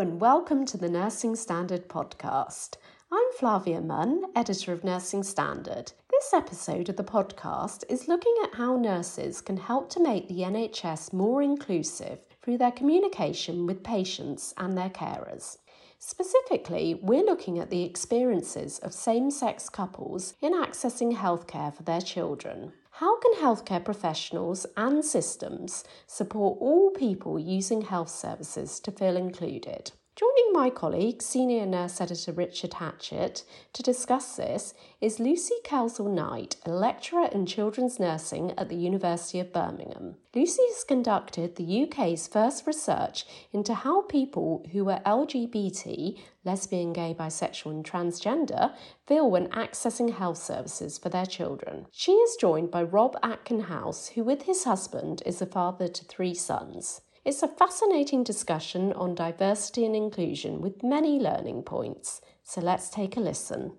and 0.00 0.18
welcome 0.18 0.64
to 0.64 0.78
the 0.78 0.88
Nursing 0.88 1.36
Standard 1.36 1.86
podcast. 1.86 2.76
I'm 3.12 3.32
Flavia 3.38 3.82
Munn, 3.82 4.22
editor 4.34 4.72
of 4.72 4.82
Nursing 4.82 5.22
Standard. 5.22 5.92
This 6.10 6.32
episode 6.32 6.88
of 6.88 6.96
the 6.96 7.04
podcast 7.04 7.84
is 7.90 8.08
looking 8.08 8.34
at 8.42 8.54
how 8.54 8.76
nurses 8.76 9.42
can 9.42 9.58
help 9.58 9.90
to 9.90 10.02
make 10.02 10.26
the 10.26 10.38
NHS 10.38 11.12
more 11.12 11.42
inclusive 11.42 12.20
through 12.40 12.56
their 12.56 12.72
communication 12.72 13.66
with 13.66 13.84
patients 13.84 14.54
and 14.56 14.74
their 14.74 14.88
carers. 14.88 15.58
Specifically, 15.98 16.98
we're 17.02 17.22
looking 17.22 17.58
at 17.58 17.68
the 17.68 17.84
experiences 17.84 18.78
of 18.78 18.94
same 18.94 19.30
sex 19.30 19.68
couples 19.68 20.32
in 20.40 20.54
accessing 20.54 21.14
healthcare 21.14 21.74
for 21.76 21.82
their 21.82 22.00
children. 22.00 22.72
How 23.00 23.18
can 23.18 23.32
healthcare 23.36 23.82
professionals 23.82 24.66
and 24.76 25.02
systems 25.02 25.84
support 26.06 26.58
all 26.60 26.90
people 26.90 27.38
using 27.38 27.80
health 27.80 28.10
services 28.10 28.78
to 28.80 28.92
feel 28.92 29.16
included? 29.16 29.92
Joining 30.20 30.52
my 30.52 30.68
colleague, 30.68 31.22
Senior 31.22 31.64
Nurse 31.64 31.98
Editor 31.98 32.32
Richard 32.32 32.74
Hatchett, 32.74 33.42
to 33.72 33.82
discuss 33.82 34.36
this 34.36 34.74
is 35.00 35.18
Lucy 35.18 35.54
Kelsall 35.64 36.12
Knight, 36.12 36.56
a 36.66 36.70
lecturer 36.70 37.30
in 37.32 37.46
children's 37.46 37.98
nursing 37.98 38.52
at 38.58 38.68
the 38.68 38.76
University 38.76 39.40
of 39.40 39.50
Birmingham. 39.50 40.16
Lucy 40.34 40.60
has 40.68 40.84
conducted 40.84 41.56
the 41.56 41.84
UK's 41.84 42.28
first 42.28 42.66
research 42.66 43.24
into 43.50 43.72
how 43.72 44.02
people 44.02 44.66
who 44.72 44.90
are 44.90 45.00
LGBT, 45.06 46.20
lesbian, 46.44 46.92
gay, 46.92 47.16
bisexual, 47.18 47.70
and 47.70 47.82
transgender 47.82 48.74
feel 49.06 49.30
when 49.30 49.48
accessing 49.48 50.12
health 50.12 50.36
services 50.36 50.98
for 50.98 51.08
their 51.08 51.24
children. 51.24 51.86
She 51.92 52.12
is 52.12 52.36
joined 52.36 52.70
by 52.70 52.82
Rob 52.82 53.16
Atkin 53.22 53.60
House, 53.60 54.08
who, 54.08 54.22
with 54.22 54.42
his 54.42 54.64
husband, 54.64 55.22
is 55.24 55.40
a 55.40 55.46
father 55.46 55.88
to 55.88 56.04
three 56.04 56.34
sons. 56.34 57.00
It's 57.22 57.42
a 57.42 57.48
fascinating 57.48 58.24
discussion 58.24 58.94
on 58.94 59.14
diversity 59.14 59.84
and 59.84 59.94
inclusion 59.94 60.62
with 60.62 60.82
many 60.82 61.18
learning 61.18 61.64
points. 61.64 62.22
So 62.42 62.62
let's 62.62 62.88
take 62.88 63.14
a 63.18 63.20
listen. 63.20 63.76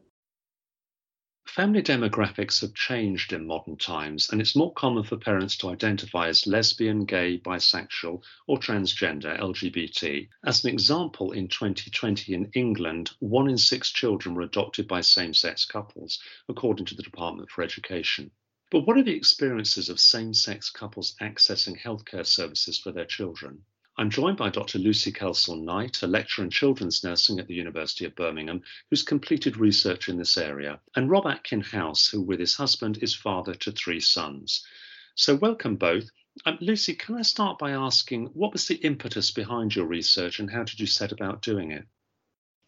Family 1.48 1.82
demographics 1.82 2.62
have 2.62 2.76
changed 2.76 3.34
in 3.34 3.48
modern 3.48 3.78
times, 3.78 4.30
and 4.30 4.40
it's 4.40 4.56
more 4.56 4.72
common 4.74 5.04
for 5.04 5.18
parents 5.18 5.58
to 5.58 5.70
identify 5.70 6.28
as 6.28 6.46
lesbian, 6.46 7.04
gay, 7.04 7.40
bisexual, 7.40 8.22
or 8.46 8.60
transgender 8.60 9.36
LGBT. 9.40 10.30
As 10.46 10.64
an 10.64 10.70
example, 10.70 11.32
in 11.32 11.48
2020 11.48 12.36
in 12.36 12.52
England, 12.54 13.10
one 13.18 13.50
in 13.50 13.58
six 13.58 13.90
children 13.90 14.36
were 14.36 14.44
adopted 14.44 14.88
by 14.88 15.02
same 15.02 15.34
sex 15.34 15.66
couples, 15.66 16.20
according 16.48 16.86
to 16.86 16.96
the 16.96 17.04
Department 17.04 17.50
for 17.50 17.64
Education. 17.64 18.30
But 18.72 18.88
what 18.88 18.98
are 18.98 19.04
the 19.04 19.14
experiences 19.14 19.90
of 19.90 20.00
same 20.00 20.34
sex 20.34 20.70
couples 20.70 21.14
accessing 21.20 21.78
healthcare 21.78 22.26
services 22.26 22.80
for 22.80 22.94
their 22.94 23.06
children? 23.06 23.66
I'm 23.98 24.10
joined 24.10 24.38
by 24.38 24.50
Dr. 24.50 24.80
Lucy 24.80 25.12
Kelsall 25.12 25.62
Knight, 25.62 26.02
a 26.02 26.08
lecturer 26.08 26.46
in 26.46 26.52
children's 26.52 27.04
nursing 27.04 27.38
at 27.38 27.48
the 27.48 27.54
University 27.54 28.06
of 28.06 28.16
Birmingham, 28.16 28.64
who's 28.90 29.04
completed 29.04 29.58
research 29.58 30.08
in 30.08 30.18
this 30.18 30.38
area, 30.38 30.80
and 30.96 31.10
Rob 31.10 31.28
Atkin 31.28 31.60
House, 31.60 32.08
who, 32.08 32.22
with 32.22 32.40
his 32.40 32.56
husband, 32.56 33.00
is 33.02 33.14
father 33.14 33.54
to 33.56 33.74
three 33.74 34.00
sons. 34.00 34.66
So, 35.16 35.36
welcome 35.36 35.76
both. 35.76 36.10
Um, 36.46 36.58
Lucy, 36.62 36.96
can 36.96 37.16
I 37.16 37.24
start 37.24 37.60
by 37.60 37.72
asking 37.72 38.28
what 38.28 38.54
was 38.54 38.70
the 38.70 38.76
impetus 38.76 39.32
behind 39.32 39.76
your 39.76 39.86
research 39.86 40.40
and 40.40 40.50
how 40.50 40.64
did 40.64 40.80
you 40.80 40.88
set 40.88 41.12
about 41.12 41.42
doing 41.42 41.72
it? 41.72 41.86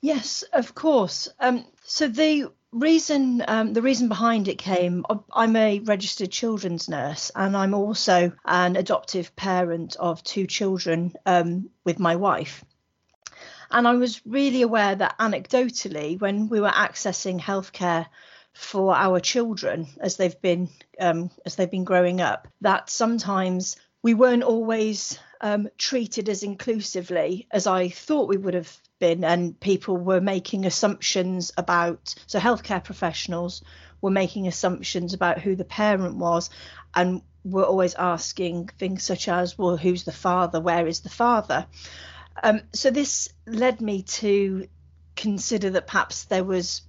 Yes, 0.02 0.44
of 0.52 0.76
course. 0.76 1.30
Um, 1.40 1.66
so 1.86 2.10
the 2.10 2.52
reason 2.74 3.44
um, 3.48 3.74
the 3.74 3.82
reason 3.82 4.08
behind 4.08 4.48
it 4.48 4.58
came 4.58 5.06
i'm 5.32 5.56
a 5.56 5.80
registered 5.80 6.32
children's 6.32 6.90
nurse 6.90 7.32
and 7.36 7.56
i'm 7.56 7.74
also 7.74 8.32
an 8.46 8.76
adoptive 8.76 9.36
parent 9.36 9.96
of 10.00 10.24
two 10.24 10.48
children 10.48 11.14
um, 11.26 11.70
with 11.86 12.00
my 12.00 12.16
wife. 12.16 12.66
And 13.72 13.88
i 13.88 13.94
was 13.94 14.26
really 14.26 14.64
aware 14.64 14.96
that 14.96 15.18
anecdotally 15.20 16.20
when 16.20 16.50
we 16.50 16.60
were 16.60 16.70
accessing 16.70 17.40
healthcare 17.40 18.08
for 18.54 18.96
our 18.96 19.20
children 19.20 19.88
as 20.00 20.18
they've 20.18 20.42
been 20.42 20.70
um, 21.00 21.32
as 21.46 21.56
they've 21.56 21.72
been 21.72 21.84
growing 21.84 22.22
up 22.22 22.48
that 22.62 22.90
sometimes 22.90 23.78
we 24.04 24.14
weren't 24.14 24.44
always 24.44 25.18
um, 25.44 25.68
treated 25.78 26.30
as 26.30 26.42
inclusively 26.42 27.48
as 27.52 27.68
i 27.68 27.90
thought 27.90 28.30
we 28.30 28.38
would 28.38 28.54
have 28.54 28.80
been, 29.04 29.26
and 29.26 29.60
people 29.60 29.98
were 29.98 30.22
making 30.22 30.66
assumptions 30.66 31.52
about. 31.58 32.16
So, 32.26 32.40
healthcare 32.40 32.82
professionals 32.82 33.62
were 34.00 34.12
making 34.12 34.48
assumptions 34.48 35.14
about 35.14 35.42
who 35.42 35.58
the 35.58 35.66
parent 35.66 36.16
was, 36.16 36.50
and 36.96 37.22
were 37.44 37.66
always 37.66 37.96
asking 37.96 38.70
things 38.80 39.04
such 39.04 39.28
as, 39.28 39.58
"Well, 39.58 39.76
who's 39.76 40.06
the 40.06 40.14
father? 40.14 40.62
Where 40.62 40.88
is 40.88 41.02
the 41.02 41.10
father?" 41.10 41.68
Um, 42.42 42.62
so, 42.72 42.92
this 42.92 43.28
led 43.46 43.82
me 43.82 44.04
to 44.04 44.70
consider 45.18 45.72
that 45.72 45.88
perhaps 45.88 46.24
there 46.24 46.46
was 46.46 46.84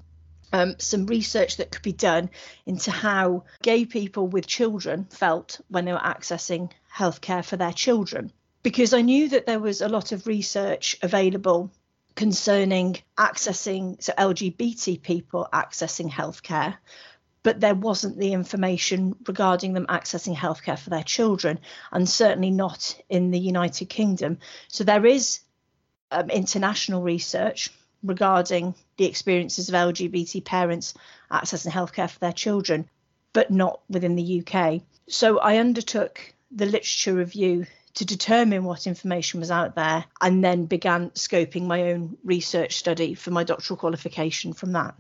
um, 0.53 0.77
some 0.79 1.07
research 1.07 1.57
that 1.57 1.73
could 1.73 1.83
be 1.83 1.93
done 1.93 2.31
into 2.65 2.93
how 2.93 3.43
gay 3.61 3.87
people 3.87 4.29
with 4.29 4.47
children 4.47 5.07
felt 5.11 5.61
when 5.67 5.85
they 5.85 5.93
were 5.93 5.99
accessing 5.99 6.71
healthcare 6.97 7.45
for 7.45 7.57
their 7.57 7.73
children. 7.73 8.33
Because 8.65 8.95
I 8.95 9.03
knew 9.03 9.29
that 9.29 9.45
there 9.45 9.61
was 9.61 9.83
a 9.83 9.91
lot 9.91 10.11
of 10.11 10.27
research 10.27 10.97
available 11.03 11.71
concerning 12.15 12.97
accessing 13.19 14.03
so 14.03 14.15
LGBT 14.15 15.03
people 15.03 15.47
accessing 15.53 16.11
healthcare, 16.11 16.79
but 17.43 17.61
there 17.61 17.75
wasn't 17.75 18.19
the 18.19 18.33
information 18.33 19.17
regarding 19.29 19.75
them 19.75 19.85
accessing 19.89 20.35
healthcare 20.35 20.79
for 20.79 20.89
their 20.89 21.03
children, 21.03 21.61
and 21.93 22.09
certainly 22.09 22.51
not 22.51 22.99
in 23.11 23.31
the 23.31 23.39
United 23.39 23.91
Kingdom. 23.91 24.39
So 24.69 24.83
there 24.83 25.05
is 25.05 25.41
um, 26.11 26.31
international 26.31 27.03
research 27.03 27.69
regarding 28.03 28.75
the 28.97 29.05
experiences 29.05 29.69
of 29.69 29.75
LGBT 29.75 30.43
parents 30.43 30.95
accessing 31.31 31.71
healthcare 31.71 32.11
for 32.11 32.19
their 32.19 32.33
children, 32.33 32.89
but 33.35 33.51
not 33.51 33.83
within 33.91 34.17
the 34.17 34.43
UK. 34.43 34.81
So 35.07 35.39
I 35.39 35.59
undertook 35.59 36.33
the 36.51 36.65
literature 36.65 37.13
review 37.13 37.67
to 37.95 38.05
determine 38.05 38.65
what 38.65 38.87
information 38.87 39.41
was 39.41 39.51
out 39.51 39.77
there 39.77 40.05
and 40.21 40.45
then 40.45 40.67
began 40.67 41.11
scoping 41.11 41.67
my 41.67 41.93
own 41.93 42.17
research 42.25 42.75
study 42.75 43.15
for 43.15 43.31
my 43.31 43.45
doctoral 43.45 43.77
qualification 43.77 44.53
from 44.53 44.73
that. 44.73 44.95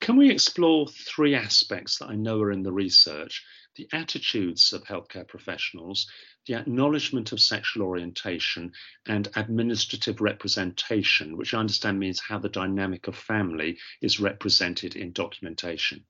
Can 0.00 0.16
we 0.16 0.30
explore 0.30 0.88
three 0.88 1.36
aspects 1.36 1.98
that 1.98 2.08
I 2.08 2.16
know 2.16 2.40
are 2.40 2.50
in 2.50 2.64
the 2.64 2.72
research? 2.72 3.44
The 3.76 3.88
attitudes 3.92 4.72
of 4.72 4.82
healthcare 4.82 5.26
professionals, 5.26 6.10
the 6.46 6.54
acknowledgement 6.54 7.30
of 7.30 7.40
sexual 7.40 7.86
orientation, 7.86 8.72
and 9.06 9.28
administrative 9.36 10.20
representation, 10.20 11.36
which 11.36 11.54
I 11.54 11.60
understand 11.60 12.00
means 12.00 12.20
how 12.20 12.38
the 12.38 12.48
dynamic 12.48 13.06
of 13.06 13.16
family 13.16 13.78
is 14.00 14.18
represented 14.18 14.96
in 14.96 15.12
documentation. 15.12 16.04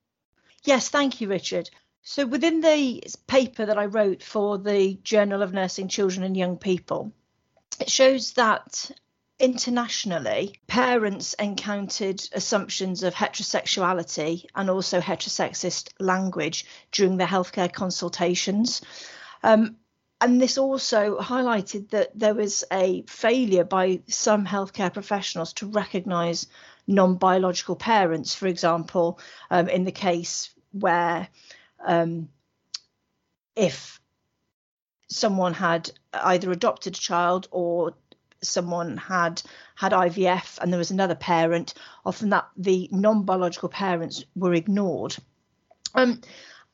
Yes, 0.63 0.89
thank 0.89 1.21
you, 1.21 1.27
Richard. 1.27 1.69
So, 2.05 2.25
within 2.25 2.59
the 2.59 3.01
paper 3.27 3.65
that 3.65 3.77
I 3.77 3.85
wrote 3.85 4.21
for 4.21 4.57
the 4.57 4.99
Journal 5.03 5.41
of 5.41 5.53
Nursing 5.53 5.87
Children 5.87 6.25
and 6.25 6.35
Young 6.35 6.57
People, 6.57 7.13
it 7.79 7.89
shows 7.89 8.33
that 8.33 8.91
internationally, 9.39 10.59
parents 10.67 11.33
encountered 11.35 12.21
assumptions 12.33 13.03
of 13.03 13.13
heterosexuality 13.13 14.45
and 14.53 14.69
also 14.69 14.99
heterosexist 14.99 15.91
language 15.97 16.65
during 16.91 17.15
their 17.15 17.27
healthcare 17.27 17.71
consultations. 17.71 18.81
Um, 19.41 19.77
and 20.19 20.41
this 20.41 20.57
also 20.57 21.17
highlighted 21.19 21.89
that 21.91 22.17
there 22.19 22.35
was 22.35 22.65
a 22.69 23.03
failure 23.07 23.63
by 23.63 24.01
some 24.09 24.45
healthcare 24.45 24.91
professionals 24.91 25.53
to 25.53 25.67
recognise 25.67 26.47
non 26.85 27.15
biological 27.15 27.77
parents, 27.77 28.35
for 28.35 28.47
example, 28.47 29.19
um, 29.49 29.69
in 29.69 29.85
the 29.85 29.91
case 29.93 30.53
where 30.73 31.29
um, 31.85 32.29
if 33.55 33.99
someone 35.09 35.53
had 35.53 35.91
either 36.13 36.51
adopted 36.51 36.95
a 36.95 36.99
child 36.99 37.47
or 37.51 37.93
someone 38.41 38.97
had 38.97 39.41
had 39.75 39.91
IVF 39.91 40.57
and 40.59 40.71
there 40.71 40.77
was 40.77 40.91
another 40.91 41.15
parent, 41.15 41.73
often 42.05 42.29
that 42.29 42.47
the 42.57 42.89
non-biological 42.91 43.69
parents 43.69 44.25
were 44.35 44.53
ignored. 44.53 45.15
Um, 45.95 46.21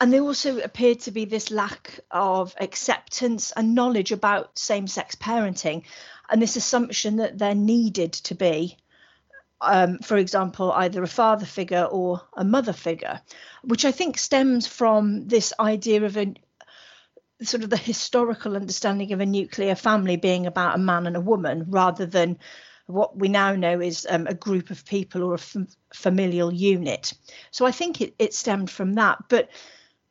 and 0.02 0.14
there 0.14 0.22
also 0.22 0.60
appeared 0.60 1.02
to 1.02 1.12
be 1.12 1.26
this 1.26 1.52
lack 1.52 2.00
of 2.10 2.56
acceptance 2.60 3.52
and 3.52 3.76
knowledge 3.76 4.12
about 4.12 4.58
same-sex 4.58 5.16
parenting, 5.16 5.84
and 6.30 6.42
this 6.42 6.56
assumption 6.56 7.18
that 7.18 7.38
there 7.38 7.56
needed 7.56 8.14
to 8.14 8.36
be 8.36 8.78
um, 9.62 10.00
for 10.00 10.18
example, 10.18 10.72
either 10.72 11.04
a 11.04 11.08
father 11.08 11.46
figure 11.46 11.84
or 11.84 12.22
a 12.36 12.44
mother 12.44 12.74
figure, 12.74 13.22
which 13.64 13.86
I 13.86 13.92
think 13.92 14.18
stems 14.18 14.68
from 14.68 15.28
this 15.28 15.54
idea 15.60 16.04
of 16.04 16.18
a 16.18 16.34
sort 17.42 17.64
of 17.64 17.70
the 17.70 17.78
historical 17.78 18.56
understanding 18.56 19.14
of 19.14 19.22
a 19.22 19.26
nuclear 19.26 19.76
family 19.76 20.18
being 20.18 20.46
about 20.46 20.76
a 20.76 20.80
man 20.80 21.08
and 21.08 21.16
a 21.16 21.22
woman 21.22 21.66
rather 21.70 22.06
than 22.06 22.38
what 22.88 23.18
we 23.18 23.30
now 23.30 23.56
know 23.56 23.80
is 23.80 24.08
um, 24.10 24.28
a 24.28 24.34
group 24.34 24.72
of 24.72 24.86
people 24.86 25.24
or 25.24 25.34
a 25.34 25.40
f- 25.40 25.56
familial 25.94 26.52
unit. 26.52 27.14
So 27.52 27.66
I 27.66 27.72
think 27.72 28.02
it, 28.02 28.16
it 28.18 28.34
stemmed 28.34 28.70
from 28.70 28.94
that. 28.96 29.20
But 29.30 29.50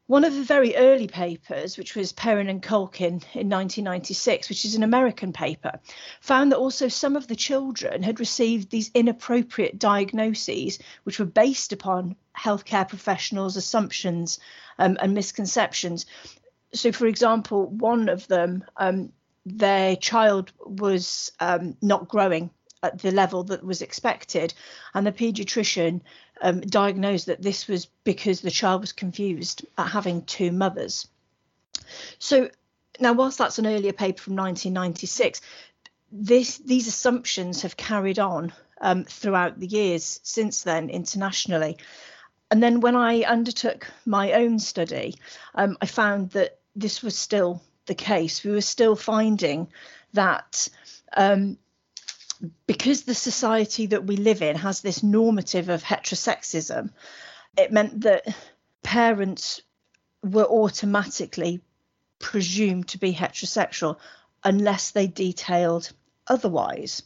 one 0.08 0.25
of 0.25 0.34
the 0.34 0.43
very 0.43 0.75
early 0.75 1.06
papers, 1.06 1.76
which 1.76 1.94
was 1.94 2.12
Perrin 2.12 2.49
and 2.49 2.62
Kulkin 2.62 3.22
in 3.34 3.50
1996, 3.50 4.49
which 4.49 4.64
is 4.64 4.75
an 4.75 4.82
American 4.82 5.34
paper, 5.34 5.78
found 6.22 6.50
that 6.50 6.56
also 6.56 6.88
some 6.88 7.14
of 7.14 7.28
the 7.28 7.37
children 7.37 8.02
had 8.02 8.19
received 8.19 8.70
these 8.70 8.90
inappropriate 8.94 9.78
diagnoses, 9.78 10.78
which 11.05 11.19
were 11.19 11.26
based 11.26 11.75
upon 11.75 12.16
healthcare 12.34 12.88
professionals' 12.88 13.58
assumptions 13.58 14.40
um, 14.78 14.96
and 14.99 15.12
misconceptions. 15.12 16.06
So, 16.72 16.90
for 16.90 17.06
example, 17.06 17.66
one 17.66 18.08
of 18.08 18.26
them, 18.28 18.64
um, 18.78 19.12
their 19.44 19.94
child 19.94 20.52
was 20.64 21.32
um, 21.38 21.76
not 21.82 22.08
growing 22.08 22.49
at 22.82 22.99
the 23.00 23.11
level 23.11 23.44
that 23.44 23.62
was 23.62 23.82
expected, 23.82 24.54
and 24.94 25.06
the 25.06 25.12
paediatrician 25.12 26.00
um, 26.40 26.61
diagnosed 26.61 27.26
that 27.26 27.43
this 27.43 27.67
was 27.69 27.87
because 28.05 28.40
the 28.40 28.50
child 28.50 28.81
was 28.81 28.93
confused 28.93 29.67
at 29.76 29.88
having 29.88 30.23
two 30.23 30.52
mothers. 30.52 31.08
So 32.19 32.50
now, 33.00 33.12
whilst 33.12 33.38
that's 33.38 33.58
an 33.58 33.67
earlier 33.67 33.93
paper 33.93 34.23
from 34.23 34.37
1996, 34.37 35.40
this 36.11 36.58
these 36.58 36.88
assumptions 36.88 37.62
have 37.62 37.76
carried 37.76 38.19
on 38.19 38.52
um, 38.81 39.05
throughout 39.05 39.58
the 39.61 39.67
years 39.67 40.20
since 40.23 40.62
then 40.62 40.90
internationally. 40.90 41.76
And 42.50 42.62
then 42.62 42.81
when 42.81 42.96
I 42.96 43.23
undertook 43.23 43.87
my 44.06 44.32
own 44.32 44.58
study, 44.58 45.17
um, 45.55 45.76
I 45.82 45.87
found 45.87 46.31
that 46.31 46.58
this 46.75 47.02
was 47.02 47.17
still 47.17 47.62
the 47.87 47.94
case. 47.94 48.43
We 48.43 48.52
were 48.52 48.62
still 48.62 48.96
finding 48.96 49.69
that 50.14 50.69
um, 51.17 51.58
because 52.67 53.02
the 53.02 53.14
society 53.14 53.87
that 53.87 54.05
we 54.05 54.17
live 54.17 54.43
in 54.43 54.56
has 54.56 54.81
this 54.81 55.02
normative 55.02 55.69
of 55.69 55.82
heterosexism, 55.82 56.90
it 57.56 57.73
meant 57.73 58.02
that 58.02 58.26
parents 58.82 59.61
were 60.23 60.46
automatically 60.46 61.61
presumed 62.19 62.88
to 62.88 62.99
be 62.99 63.12
heterosexual 63.12 63.96
unless 64.44 64.90
they 64.90 65.06
detailed 65.06 65.93
otherwise. 66.26 67.02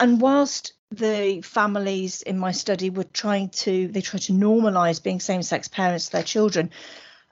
And 0.00 0.20
whilst 0.20 0.72
the 0.90 1.40
families 1.42 2.22
in 2.22 2.38
my 2.38 2.52
study 2.52 2.90
were 2.90 3.04
trying 3.04 3.48
to 3.48 3.88
they 3.88 4.00
tried 4.00 4.22
to 4.22 4.32
normalize 4.32 5.02
being 5.02 5.20
same-sex 5.20 5.68
parents 5.68 6.06
to 6.06 6.12
their 6.12 6.22
children, 6.22 6.70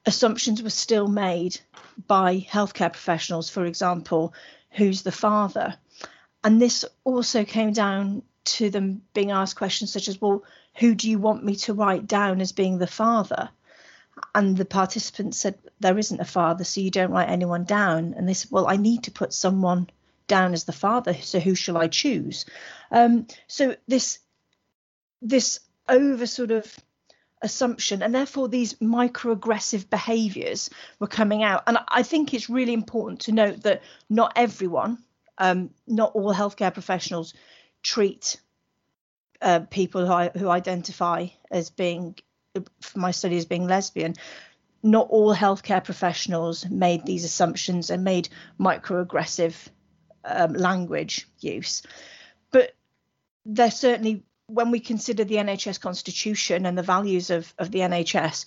assumptions 0.07 0.63
were 0.63 0.71
still 0.71 1.09
made 1.09 1.61
by 2.07 2.47
healthcare 2.51 2.93
professionals, 2.93 3.51
for 3.51 3.65
example, 3.67 4.35
who's 4.71 5.03
the 5.03 5.13
father. 5.13 5.77
And 6.45 6.61
this 6.61 6.85
also 7.05 7.45
came 7.45 7.73
down 7.73 8.23
to 8.45 8.71
them 8.71 9.03
being 9.15 9.31
asked 9.31 9.57
questions 9.57 9.93
such 9.93 10.09
as, 10.09 10.21
well, 10.21 10.43
who 10.75 10.95
do 10.95 11.09
you 11.09 11.19
want 11.19 11.45
me 11.45 11.57
to 11.57 11.75
write 11.75 12.07
down 12.07 12.41
as 12.41 12.53
being 12.53 12.79
the 12.79 12.87
father? 12.87 13.51
And 14.35 14.57
the 14.57 14.65
participants 14.65 15.39
said, 15.39 15.59
there 15.81 15.99
isn't 15.99 16.21
a 16.21 16.25
father, 16.25 16.65
so 16.65 16.81
you 16.81 16.91
don't 16.91 17.13
write 17.13 17.31
anyone 17.31 17.65
down. 17.65 18.15
And 18.17 18.29
they 18.29 18.35
said, 18.35 18.51
well, 18.51 18.67
I 18.67 18.77
need 18.77 19.05
to 19.05 19.11
put 19.11 19.33
someone 19.33 19.89
down 20.27 20.53
as 20.53 20.65
the 20.65 20.73
father, 20.73 21.15
so 21.15 21.41
who 21.41 21.55
shall 21.55 21.77
I 21.77 21.89
choose? 21.89 22.47
Um, 22.91 23.27
so 23.47 23.77
this 23.87 24.19
this 25.21 25.61
over 25.89 26.27
sort 26.27 26.51
of 26.51 26.75
assumption 27.43 28.03
and 28.03 28.15
therefore 28.15 28.49
these 28.49 28.75
microaggressive 28.75 29.91
behaviors 29.91 30.71
were 31.01 31.09
coming 31.09 31.43
out 31.43 31.63
and 31.67 31.77
i 31.89 32.03
think 32.03 32.33
it's 32.33 32.49
really 32.49 32.73
important 32.73 33.21
to 33.21 33.33
note 33.33 33.63
that 33.63 33.83
not 34.09 34.33
everyone 34.37 34.97
um, 35.39 35.71
not 35.87 36.13
all 36.15 36.35
healthcare 36.35 36.73
professionals 36.73 37.35
treat 37.83 38.41
uh, 39.41 39.61
people 39.71 40.07
who, 40.07 40.13
I, 40.13 40.29
who 40.29 40.49
identify 40.49 41.27
as 41.51 41.71
being, 41.71 42.17
for 42.81 42.99
my 42.99 43.11
study, 43.11 43.37
as 43.37 43.45
being 43.45 43.67
lesbian. 43.67 44.15
Not 44.83 45.09
all 45.11 45.35
healthcare 45.35 45.83
professionals 45.83 46.69
made 46.69 47.05
these 47.05 47.25
assumptions 47.25 47.91
and 47.91 48.05
made 48.05 48.29
microaggressive 48.59 49.55
um, 50.25 50.55
language 50.55 51.29
use. 51.41 51.83
But 52.51 52.73
there 53.45 53.71
certainly, 53.71 54.25
when 54.47 54.71
we 54.71 54.81
consider 54.81 55.25
the 55.25 55.37
NHS 55.37 55.81
constitution 55.81 56.67
and 56.67 56.77
the 56.77 56.83
values 56.83 57.31
of, 57.31 57.53
of 57.59 57.71
the 57.71 57.81
NHS, 57.81 58.47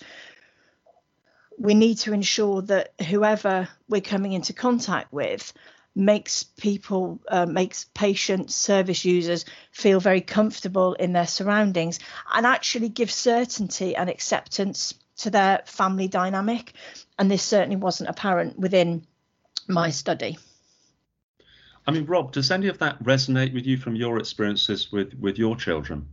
we 1.58 1.74
need 1.74 1.96
to 1.98 2.12
ensure 2.12 2.62
that 2.62 2.92
whoever 3.08 3.68
we're 3.88 4.00
coming 4.00 4.32
into 4.32 4.52
contact 4.52 5.12
with 5.12 5.52
makes 5.96 6.42
people, 6.42 7.18
uh, 7.28 7.46
makes 7.46 7.86
patients, 7.94 8.54
service 8.54 9.04
users 9.04 9.46
feel 9.72 9.98
very 9.98 10.20
comfortable 10.20 10.92
in 10.94 11.12
their 11.12 11.26
surroundings 11.26 11.98
and 12.34 12.46
actually 12.46 12.90
gives 12.90 13.14
certainty 13.14 13.96
and 13.96 14.10
acceptance 14.10 14.94
to 15.16 15.30
their 15.30 15.62
family 15.64 16.06
dynamic. 16.06 16.74
And 17.18 17.30
this 17.30 17.42
certainly 17.42 17.76
wasn't 17.76 18.10
apparent 18.10 18.58
within 18.58 19.06
my 19.66 19.88
study. 19.88 20.38
I 21.86 21.92
mean, 21.92 22.04
Rob, 22.04 22.32
does 22.32 22.50
any 22.50 22.68
of 22.68 22.78
that 22.78 23.02
resonate 23.02 23.54
with 23.54 23.64
you 23.64 23.78
from 23.78 23.96
your 23.96 24.18
experiences 24.18 24.92
with, 24.92 25.14
with 25.14 25.38
your 25.38 25.56
children? 25.56 26.06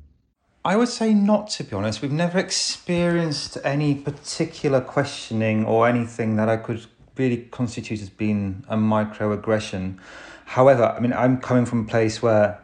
I 0.66 0.78
would 0.78 0.88
say 0.88 1.14
not, 1.14 1.50
to 1.52 1.66
be 1.66 1.76
honest. 1.76 2.02
We've 2.02 2.12
never 2.12 2.40
experienced 2.40 3.58
any 3.66 3.96
particular 3.96 4.80
questioning 4.80 5.66
or 5.66 5.90
anything 5.90 6.38
that 6.38 6.48
I 6.48 6.56
could 6.56 6.86
really 7.18 7.38
constitute 7.52 8.02
as 8.02 8.10
being 8.10 8.66
a 8.68 8.76
microaggression. 8.76 9.98
However, 10.46 10.86
I 10.86 11.00
mean, 11.00 11.14
I'm 11.14 11.40
coming 11.40 11.66
from 11.66 11.82
a 11.82 11.86
place 11.86 12.22
where, 12.22 12.60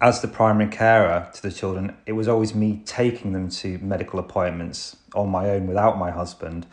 as 0.00 0.20
the 0.20 0.28
primary 0.28 0.70
carer 0.70 1.28
to 1.34 1.42
the 1.42 1.50
children, 1.50 1.96
it 2.06 2.12
was 2.12 2.28
always 2.28 2.54
me 2.54 2.82
taking 2.84 3.32
them 3.32 3.48
to 3.50 3.78
medical 3.78 4.18
appointments 4.18 4.96
on 5.14 5.28
my 5.28 5.50
own 5.50 5.66
without 5.66 5.98
my 5.98 6.10
husband. 6.10 6.66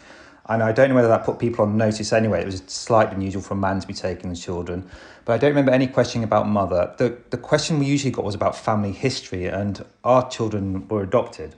And 0.49 0.63
I 0.63 0.71
don't 0.71 0.89
know 0.89 0.95
whether 0.95 1.09
that 1.09 1.25
put 1.25 1.39
people 1.39 1.65
on 1.65 1.75
notice 1.77 2.13
anyway. 2.13 2.41
It 2.41 2.45
was 2.45 2.63
slightly 2.67 3.15
unusual 3.15 3.41
for 3.41 3.53
a 3.53 3.57
man 3.57 3.81
to 3.81 3.87
be 3.87 3.93
taking 3.93 4.29
the 4.29 4.35
children. 4.35 4.89
But 5.25 5.33
I 5.33 5.37
don't 5.39 5.49
remember 5.49 5.71
any 5.71 5.87
questioning 5.87 6.23
about 6.23 6.47
mother. 6.47 6.93
The, 6.97 7.17
the 7.31 7.37
question 7.37 7.79
we 7.79 7.85
usually 7.85 8.11
got 8.11 8.23
was 8.23 8.35
about 8.35 8.55
family 8.55 8.93
history, 8.93 9.47
and 9.47 9.83
our 10.05 10.29
children 10.29 10.87
were 10.87 11.03
adopted. 11.03 11.55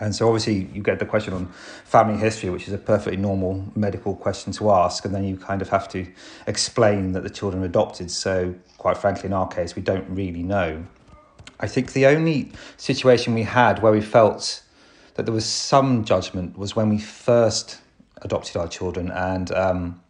And 0.00 0.14
so 0.14 0.26
obviously 0.26 0.68
you 0.72 0.82
get 0.82 0.98
the 0.98 1.06
question 1.06 1.32
on 1.34 1.46
family 1.84 2.18
history, 2.18 2.50
which 2.50 2.66
is 2.66 2.74
a 2.74 2.78
perfectly 2.78 3.16
normal 3.16 3.64
medical 3.76 4.16
question 4.16 4.52
to 4.54 4.70
ask, 4.70 5.04
and 5.04 5.14
then 5.14 5.24
you 5.24 5.36
kind 5.36 5.62
of 5.62 5.68
have 5.68 5.88
to 5.90 6.06
explain 6.46 7.12
that 7.12 7.22
the 7.22 7.30
children 7.30 7.62
adopted. 7.62 8.10
So 8.10 8.54
quite 8.78 8.98
frankly, 8.98 9.26
in 9.26 9.32
our 9.32 9.46
case, 9.46 9.76
we 9.76 9.82
don't 9.82 10.08
really 10.08 10.42
know. 10.42 10.84
I 11.60 11.68
think 11.68 11.92
the 11.92 12.06
only 12.06 12.50
situation 12.76 13.34
we 13.34 13.44
had 13.44 13.80
where 13.82 13.92
we 13.92 14.00
felt 14.00 14.62
that 15.14 15.26
there 15.26 15.34
was 15.34 15.46
some 15.46 16.04
judgment 16.04 16.58
was 16.58 16.74
when 16.74 16.88
we 16.88 16.98
first 16.98 17.80
adopted 18.22 18.56
our 18.56 18.66
children, 18.66 19.10
and 19.12 19.52
um, 19.52 20.00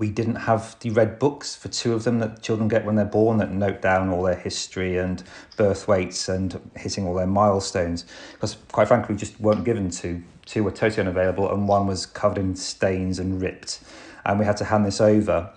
we 0.00 0.08
didn't 0.08 0.34
have 0.34 0.76
the 0.80 0.90
red 0.90 1.18
books 1.18 1.54
for 1.54 1.68
two 1.68 1.92
of 1.92 2.04
them 2.04 2.18
that 2.18 2.42
children 2.42 2.68
get 2.68 2.84
when 2.86 2.96
they're 2.96 3.04
born 3.04 3.36
that 3.36 3.52
note 3.52 3.82
down 3.82 4.08
all 4.08 4.22
their 4.22 4.34
history 4.34 4.96
and 4.96 5.22
birth 5.56 5.86
weights 5.86 6.28
and 6.28 6.58
hitting 6.74 7.06
all 7.06 7.14
their 7.14 7.26
milestones. 7.26 8.06
Because 8.32 8.56
quite 8.72 8.88
frankly, 8.88 9.14
we 9.14 9.18
just 9.18 9.38
weren't 9.38 9.64
given 9.64 9.90
to. 9.90 10.22
Two 10.46 10.64
were 10.64 10.70
totally 10.70 11.02
unavailable, 11.02 11.52
and 11.52 11.68
one 11.68 11.86
was 11.86 12.06
covered 12.06 12.38
in 12.38 12.56
stains 12.56 13.18
and 13.18 13.40
ripped. 13.40 13.80
And 14.24 14.38
we 14.38 14.46
had 14.46 14.56
to 14.56 14.64
hand 14.64 14.86
this 14.86 15.00
over, 15.00 15.52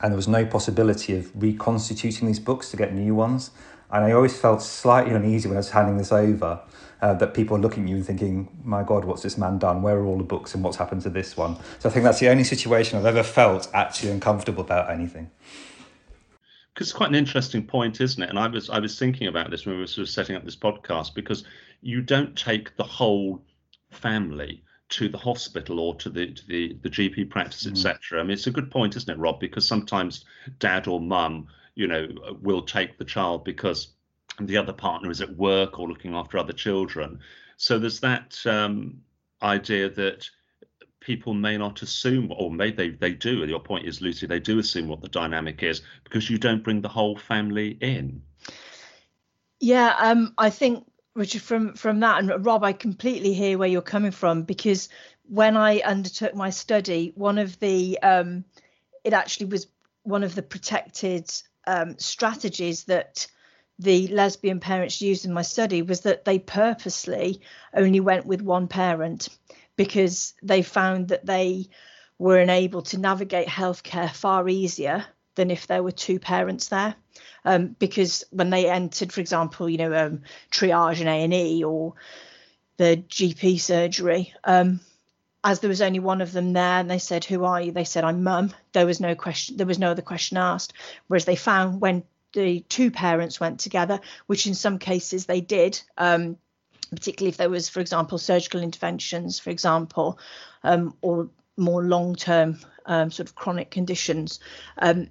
and 0.00 0.12
there 0.12 0.16
was 0.16 0.28
no 0.28 0.44
possibility 0.44 1.16
of 1.16 1.30
reconstituting 1.34 2.28
these 2.28 2.38
books 2.38 2.70
to 2.70 2.76
get 2.76 2.92
new 2.92 3.14
ones. 3.14 3.50
And 3.90 4.04
I 4.04 4.12
always 4.12 4.38
felt 4.38 4.62
slightly 4.62 5.14
uneasy 5.14 5.48
when 5.48 5.56
I 5.56 5.60
was 5.60 5.70
handing 5.70 5.96
this 5.96 6.12
over 6.12 6.60
uh, 7.02 7.14
that 7.14 7.34
people 7.34 7.56
are 7.56 7.60
looking 7.60 7.84
at 7.84 7.88
you 7.88 7.96
and 7.96 8.06
thinking, 8.06 8.48
my 8.62 8.82
God, 8.82 9.04
what's 9.04 9.22
this 9.22 9.38
man 9.38 9.58
done? 9.58 9.82
Where 9.82 9.96
are 9.96 10.04
all 10.04 10.18
the 10.18 10.24
books 10.24 10.54
and 10.54 10.62
what's 10.62 10.76
happened 10.76 11.02
to 11.02 11.10
this 11.10 11.36
one? 11.36 11.56
So 11.78 11.88
I 11.88 11.92
think 11.92 12.04
that's 12.04 12.20
the 12.20 12.28
only 12.28 12.44
situation 12.44 12.98
I've 12.98 13.06
ever 13.06 13.22
felt 13.22 13.68
actually 13.72 14.10
uncomfortable 14.10 14.62
about 14.62 14.90
anything. 14.90 15.30
Because 16.74 16.88
it's 16.88 16.96
quite 16.96 17.08
an 17.08 17.14
interesting 17.14 17.66
point, 17.66 18.00
isn't 18.00 18.22
it? 18.22 18.28
And 18.28 18.38
I 18.38 18.46
was 18.46 18.70
I 18.70 18.78
was 18.78 18.98
thinking 18.98 19.26
about 19.26 19.50
this 19.50 19.66
when 19.66 19.74
we 19.76 19.80
were 19.80 19.86
sort 19.86 20.06
of 20.06 20.10
setting 20.10 20.36
up 20.36 20.44
this 20.44 20.56
podcast 20.56 21.14
because 21.14 21.44
you 21.80 22.00
don't 22.00 22.36
take 22.36 22.76
the 22.76 22.84
whole 22.84 23.42
family 23.90 24.62
to 24.90 25.08
the 25.08 25.18
hospital 25.18 25.80
or 25.80 25.94
to 25.96 26.10
the 26.10 26.32
to 26.32 26.46
the, 26.46 26.76
the 26.82 26.90
GP 26.90 27.30
practice, 27.30 27.66
mm. 27.66 27.72
etc. 27.72 28.20
I 28.20 28.22
mean, 28.22 28.32
it's 28.32 28.46
a 28.46 28.52
good 28.52 28.70
point, 28.70 28.96
isn't 28.96 29.10
it, 29.10 29.18
Rob? 29.18 29.40
Because 29.40 29.66
sometimes 29.66 30.24
dad 30.58 30.86
or 30.86 31.00
mum, 31.00 31.48
you 31.74 31.86
know, 31.86 32.08
will 32.40 32.62
take 32.62 32.98
the 32.98 33.04
child 33.04 33.44
because 33.44 33.94
the 34.46 34.56
other 34.56 34.72
partner 34.72 35.10
is 35.10 35.20
at 35.20 35.36
work 35.36 35.78
or 35.78 35.88
looking 35.88 36.14
after 36.14 36.38
other 36.38 36.52
children. 36.52 37.20
So 37.56 37.78
there's 37.78 38.00
that 38.00 38.38
um, 38.46 39.00
idea 39.42 39.90
that 39.90 40.28
people 41.00 41.34
may 41.34 41.56
not 41.56 41.82
assume, 41.82 42.32
or 42.36 42.50
may 42.50 42.70
they 42.70 42.90
they 42.90 43.12
do. 43.12 43.44
Your 43.46 43.60
point 43.60 43.86
is, 43.86 44.00
Lucy, 44.00 44.26
they 44.26 44.40
do 44.40 44.58
assume 44.58 44.88
what 44.88 45.00
the 45.00 45.08
dynamic 45.08 45.62
is 45.62 45.82
because 46.04 46.30
you 46.30 46.38
don't 46.38 46.62
bring 46.62 46.80
the 46.80 46.88
whole 46.88 47.16
family 47.16 47.78
in. 47.80 48.22
Yeah, 49.60 49.94
um, 49.98 50.32
I 50.38 50.50
think 50.50 50.90
Richard, 51.14 51.42
from 51.42 51.74
from 51.74 52.00
that, 52.00 52.18
and 52.22 52.44
Rob, 52.44 52.64
I 52.64 52.72
completely 52.72 53.32
hear 53.34 53.58
where 53.58 53.68
you're 53.68 53.82
coming 53.82 54.12
from 54.12 54.42
because 54.42 54.88
when 55.28 55.56
I 55.56 55.78
undertook 55.80 56.34
my 56.34 56.50
study, 56.50 57.12
one 57.14 57.38
of 57.38 57.58
the 57.60 57.98
um, 58.02 58.44
it 59.04 59.12
actually 59.12 59.46
was 59.46 59.66
one 60.02 60.24
of 60.24 60.34
the 60.34 60.42
protected 60.42 61.30
um, 61.66 61.98
strategies 61.98 62.84
that 62.84 63.26
the 63.80 64.08
lesbian 64.08 64.60
parents 64.60 65.00
used 65.00 65.24
in 65.24 65.32
my 65.32 65.40
study 65.42 65.80
was 65.80 66.02
that 66.02 66.26
they 66.26 66.38
purposely 66.38 67.40
only 67.74 68.00
went 68.00 68.26
with 68.26 68.42
one 68.42 68.68
parent 68.68 69.30
because 69.74 70.34
they 70.42 70.60
found 70.60 71.08
that 71.08 71.24
they 71.24 71.66
were 72.18 72.38
unable 72.38 72.82
to 72.82 72.98
navigate 72.98 73.48
healthcare 73.48 74.12
far 74.14 74.46
easier 74.50 75.06
than 75.34 75.50
if 75.50 75.66
there 75.66 75.82
were 75.82 75.92
two 75.92 76.18
parents 76.18 76.68
there. 76.68 76.94
Um, 77.46 77.74
because 77.78 78.22
when 78.30 78.50
they 78.50 78.68
entered, 78.68 79.14
for 79.14 79.22
example, 79.22 79.70
you 79.70 79.78
know, 79.78 79.94
um, 79.94 80.22
triage 80.50 81.00
and 81.00 81.08
A 81.08 81.12
and 81.12 81.32
E 81.32 81.64
or 81.64 81.94
the 82.76 83.02
GP 83.08 83.58
surgery, 83.60 84.34
um, 84.44 84.80
as 85.42 85.60
there 85.60 85.68
was 85.68 85.80
only 85.80 86.00
one 86.00 86.20
of 86.20 86.32
them 86.32 86.52
there, 86.52 86.80
and 86.80 86.90
they 86.90 86.98
said, 86.98 87.24
"Who 87.24 87.44
are 87.44 87.62
you?" 87.62 87.72
They 87.72 87.84
said, 87.84 88.04
"I'm 88.04 88.22
mum." 88.22 88.52
There 88.72 88.84
was 88.84 89.00
no 89.00 89.14
question. 89.14 89.56
There 89.56 89.66
was 89.66 89.78
no 89.78 89.92
other 89.92 90.02
question 90.02 90.36
asked. 90.36 90.74
Whereas 91.06 91.24
they 91.24 91.36
found 91.36 91.80
when 91.80 92.02
the 92.32 92.60
two 92.68 92.90
parents 92.90 93.40
went 93.40 93.60
together, 93.60 94.00
which 94.26 94.46
in 94.46 94.54
some 94.54 94.78
cases 94.78 95.26
they 95.26 95.40
did, 95.40 95.80
um, 95.98 96.36
particularly 96.90 97.30
if 97.30 97.36
there 97.36 97.50
was, 97.50 97.68
for 97.68 97.80
example, 97.80 98.18
surgical 98.18 98.62
interventions, 98.62 99.38
for 99.38 99.50
example, 99.50 100.18
um, 100.62 100.96
or 101.02 101.30
more 101.56 101.82
long-term 101.82 102.58
um, 102.86 103.10
sort 103.10 103.28
of 103.28 103.34
chronic 103.34 103.70
conditions. 103.70 104.40
Um, 104.78 105.08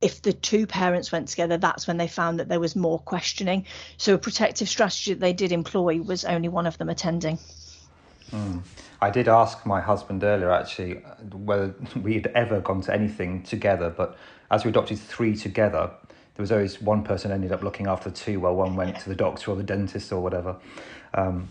if 0.00 0.22
the 0.22 0.32
two 0.32 0.66
parents 0.66 1.10
went 1.10 1.28
together, 1.28 1.56
that's 1.56 1.86
when 1.86 1.96
they 1.96 2.06
found 2.06 2.38
that 2.38 2.48
there 2.48 2.60
was 2.60 2.76
more 2.76 2.98
questioning. 3.00 3.66
So 3.96 4.14
a 4.14 4.18
protective 4.18 4.68
strategy 4.68 5.12
that 5.12 5.20
they 5.20 5.32
did 5.32 5.50
employ 5.50 6.00
was 6.00 6.24
only 6.24 6.48
one 6.48 6.66
of 6.66 6.78
them 6.78 6.88
attending. 6.88 7.38
Mm. 8.30 8.62
I 9.00 9.10
did 9.10 9.28
ask 9.28 9.64
my 9.64 9.80
husband 9.80 10.24
earlier 10.24 10.50
actually 10.50 10.94
whether 11.32 11.74
we 12.02 12.14
had 12.14 12.26
ever 12.34 12.60
gone 12.60 12.80
to 12.82 12.94
anything 12.94 13.42
together, 13.42 13.90
but 13.90 14.16
as 14.50 14.64
we 14.64 14.70
adopted 14.70 14.98
three 14.98 15.36
together, 15.36 15.90
there 16.38 16.44
was 16.44 16.52
always 16.52 16.80
one 16.80 17.02
person 17.02 17.32
ended 17.32 17.50
up 17.50 17.64
looking 17.64 17.88
after 17.88 18.12
two 18.12 18.38
while 18.38 18.54
one 18.54 18.76
went 18.76 18.96
to 19.00 19.08
the 19.08 19.14
doctor 19.16 19.50
or 19.50 19.56
the 19.56 19.64
dentist 19.64 20.12
or 20.12 20.22
whatever. 20.22 20.54
Um, 21.12 21.50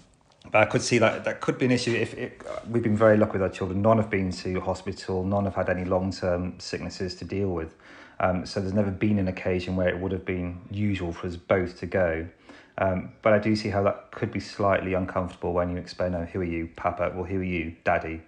but 0.49 0.61
I 0.61 0.65
could 0.65 0.81
see 0.81 0.97
that 0.99 1.25
that 1.25 1.41
could 1.41 1.57
be 1.57 1.65
an 1.65 1.71
issue 1.71 1.93
if 1.93 2.13
it, 2.13 2.41
we've 2.69 2.83
been 2.83 2.95
very 2.95 3.17
lucky 3.17 3.33
with 3.33 3.41
our 3.41 3.49
children. 3.49 3.81
None 3.81 3.97
have 3.97 4.09
been 4.09 4.31
to 4.31 4.61
hospital, 4.61 5.25
none 5.25 5.43
have 5.43 5.55
had 5.55 5.67
any 5.67 5.83
long 5.83 6.13
term 6.13 6.57
sicknesses 6.57 7.15
to 7.15 7.25
deal 7.25 7.49
with. 7.49 7.75
Um, 8.21 8.45
so 8.45 8.61
there's 8.61 8.73
never 8.73 8.89
been 8.89 9.19
an 9.19 9.27
occasion 9.27 9.75
where 9.75 9.89
it 9.89 9.99
would 9.99 10.13
have 10.13 10.23
been 10.23 10.61
usual 10.71 11.11
for 11.11 11.27
us 11.27 11.35
both 11.35 11.77
to 11.81 11.85
go. 11.85 12.25
Um, 12.77 13.11
but 13.21 13.33
I 13.33 13.39
do 13.39 13.57
see 13.57 13.67
how 13.67 13.83
that 13.83 14.11
could 14.11 14.31
be 14.31 14.39
slightly 14.39 14.93
uncomfortable 14.93 15.51
when 15.51 15.69
you 15.69 15.75
explain, 15.75 16.15
oh, 16.15 16.23
who 16.23 16.39
are 16.39 16.45
you, 16.45 16.69
Papa? 16.77 17.11
Well, 17.13 17.25
who 17.25 17.41
are 17.41 17.43
you, 17.43 17.75
Daddy? 17.83 18.21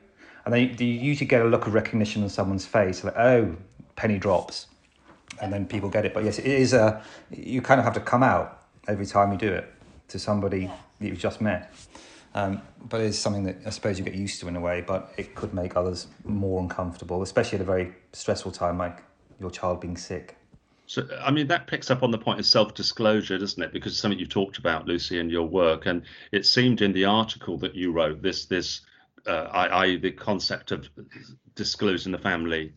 And 0.44 0.54
then 0.54 0.60
you, 0.60 0.86
you 0.86 0.94
usually 0.94 1.28
get 1.28 1.42
a 1.42 1.46
look 1.46 1.68
of 1.68 1.74
recognition 1.74 2.22
on 2.22 2.28
someone's 2.28 2.66
face, 2.66 3.06
like, 3.06 3.16
oh, 3.16 3.56
penny 3.96 4.18
drops. 4.18 4.66
And 5.42 5.54
then 5.54 5.66
people 5.66 5.90
get 5.90 6.06
it. 6.06 6.14
But 6.14 6.24
yes, 6.24 6.40
it 6.40 6.46
is 6.46 6.74
a, 6.74 7.02
you 7.32 7.62
kind 7.62 7.80
of 7.80 7.86
have 7.86 7.94
to 7.94 8.00
come 8.00 8.24
out 8.24 8.64
every 8.88 9.06
time 9.06 9.32
you 9.32 9.38
do 9.38 9.54
it 9.54 9.72
to 10.10 10.20
somebody 10.20 10.62
yeah. 10.62 10.76
that 11.00 11.08
you've 11.08 11.20
just 11.20 11.40
met. 11.42 11.74
Um, 12.36 12.62
but 12.88 13.02
it's 13.02 13.18
something 13.18 13.44
that 13.44 13.58
I 13.66 13.70
suppose 13.72 13.98
you 13.98 14.06
get 14.06 14.14
used 14.14 14.40
to 14.42 14.48
in 14.48 14.56
a 14.56 14.60
way, 14.60 14.82
but 14.82 15.14
it 15.18 15.36
could 15.36 15.54
make 15.54 15.76
others 15.76 16.08
more 16.24 16.62
uncomfortable, 16.62 17.22
especially 17.22 17.58
at 17.58 17.62
a 17.62 17.66
very 17.66 17.94
stressful 18.14 18.52
time 18.52 18.78
like 18.78 19.02
your 19.40 19.50
child 19.50 19.82
being 19.82 19.98
sick. 19.98 20.36
So, 20.86 21.08
I 21.22 21.30
mean, 21.30 21.48
that 21.48 21.68
picks 21.68 21.92
up 21.92 22.02
on 22.02 22.10
the 22.10 22.18
point 22.18 22.40
of 22.40 22.46
self 22.46 22.74
disclosure, 22.74 23.38
doesn't 23.38 23.62
it? 23.62 23.72
Because 23.72 23.94
it's 23.94 24.02
something 24.02 24.20
you've 24.20 24.30
talked 24.30 24.58
about, 24.58 24.88
Lucy, 24.88 25.20
in 25.20 25.30
your 25.30 25.48
work. 25.48 25.86
And 25.86 26.02
it 26.32 26.46
seemed 26.46 26.82
in 26.82 26.94
the 26.94 27.06
article 27.06 27.58
that 27.60 27.76
you 27.76 27.92
wrote, 27.92 28.22
this, 28.24 28.46
this, 28.46 28.82
uh, 29.28 29.48
i.e., 29.52 29.98
the 29.98 30.12
concept 30.12 30.72
of 30.72 30.90
disclosing 31.56 32.12
the 32.12 32.18
family 32.18 32.74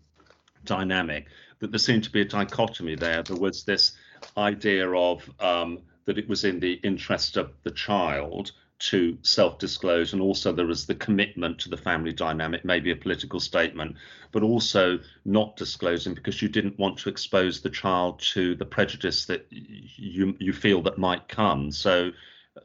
dynamic, 0.64 1.26
that 1.62 1.70
there 1.70 1.78
seemed 1.78 2.02
to 2.02 2.10
be 2.10 2.20
a 2.20 2.24
dichotomy 2.24 2.96
there. 2.96 3.22
There 3.22 3.36
was 3.36 3.62
this 3.62 3.92
idea 4.36 4.90
of 4.90 5.30
um, 5.38 5.78
that 6.06 6.18
it 6.18 6.28
was 6.28 6.44
in 6.44 6.58
the 6.58 6.72
interest 6.82 7.36
of 7.36 7.52
the 7.62 7.70
child 7.70 8.50
to 8.80 9.16
self-disclose 9.22 10.12
and 10.12 10.20
also 10.20 10.50
there 10.50 10.66
was 10.66 10.86
the 10.86 10.94
commitment 10.96 11.60
to 11.60 11.68
the 11.68 11.76
family 11.76 12.12
dynamic 12.12 12.64
maybe 12.64 12.90
a 12.90 12.96
political 12.96 13.38
statement 13.38 13.94
but 14.32 14.42
also 14.42 14.98
not 15.24 15.56
disclosing 15.56 16.14
because 16.14 16.42
you 16.42 16.48
didn't 16.48 16.76
want 16.80 16.98
to 16.98 17.08
expose 17.08 17.60
the 17.60 17.70
child 17.70 18.18
to 18.18 18.56
the 18.56 18.64
prejudice 18.64 19.26
that 19.26 19.46
you 19.50 20.34
you 20.40 20.52
feel 20.52 20.82
that 20.82 20.98
might 20.98 21.28
come. 21.28 21.70
So 21.70 22.10
uh, 22.56 22.60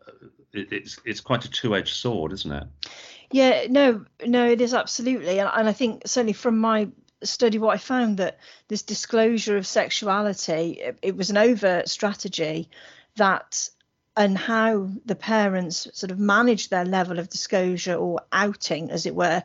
it, 0.53 0.73
it's 0.73 0.97
it's 1.05 1.21
quite 1.21 1.45
a 1.45 1.51
two-edged 1.51 1.95
sword 1.95 2.33
isn't 2.33 2.51
it? 2.51 2.67
Yeah 3.29 3.67
no 3.69 4.03
no 4.25 4.49
it 4.49 4.59
is 4.59 4.73
absolutely. 4.73 5.37
And, 5.37 5.51
and 5.53 5.69
i 5.69 5.73
think 5.73 6.01
certainly 6.07 6.33
from 6.33 6.57
my 6.57 6.87
study 7.23 7.57
what 7.57 7.73
i 7.73 7.77
found 7.77 8.17
that 8.17 8.37
this 8.67 8.83
disclosure 8.83 9.57
of 9.57 9.65
sexuality 9.65 10.79
it, 10.79 10.97
it 11.01 11.17
was 11.17 11.29
an 11.29 11.37
overt 11.37 11.89
strategy 11.89 12.69
that 13.15 13.69
and 14.17 14.35
how 14.35 14.89
the 15.05 15.15
parents 15.15 15.87
sort 15.93 16.11
of 16.11 16.19
manage 16.19 16.69
their 16.69 16.83
level 16.83 17.19
of 17.19 17.29
disclosure 17.29 17.93
or 17.93 18.19
outing, 18.31 18.89
as 18.89 19.05
it 19.05 19.13
were, 19.13 19.43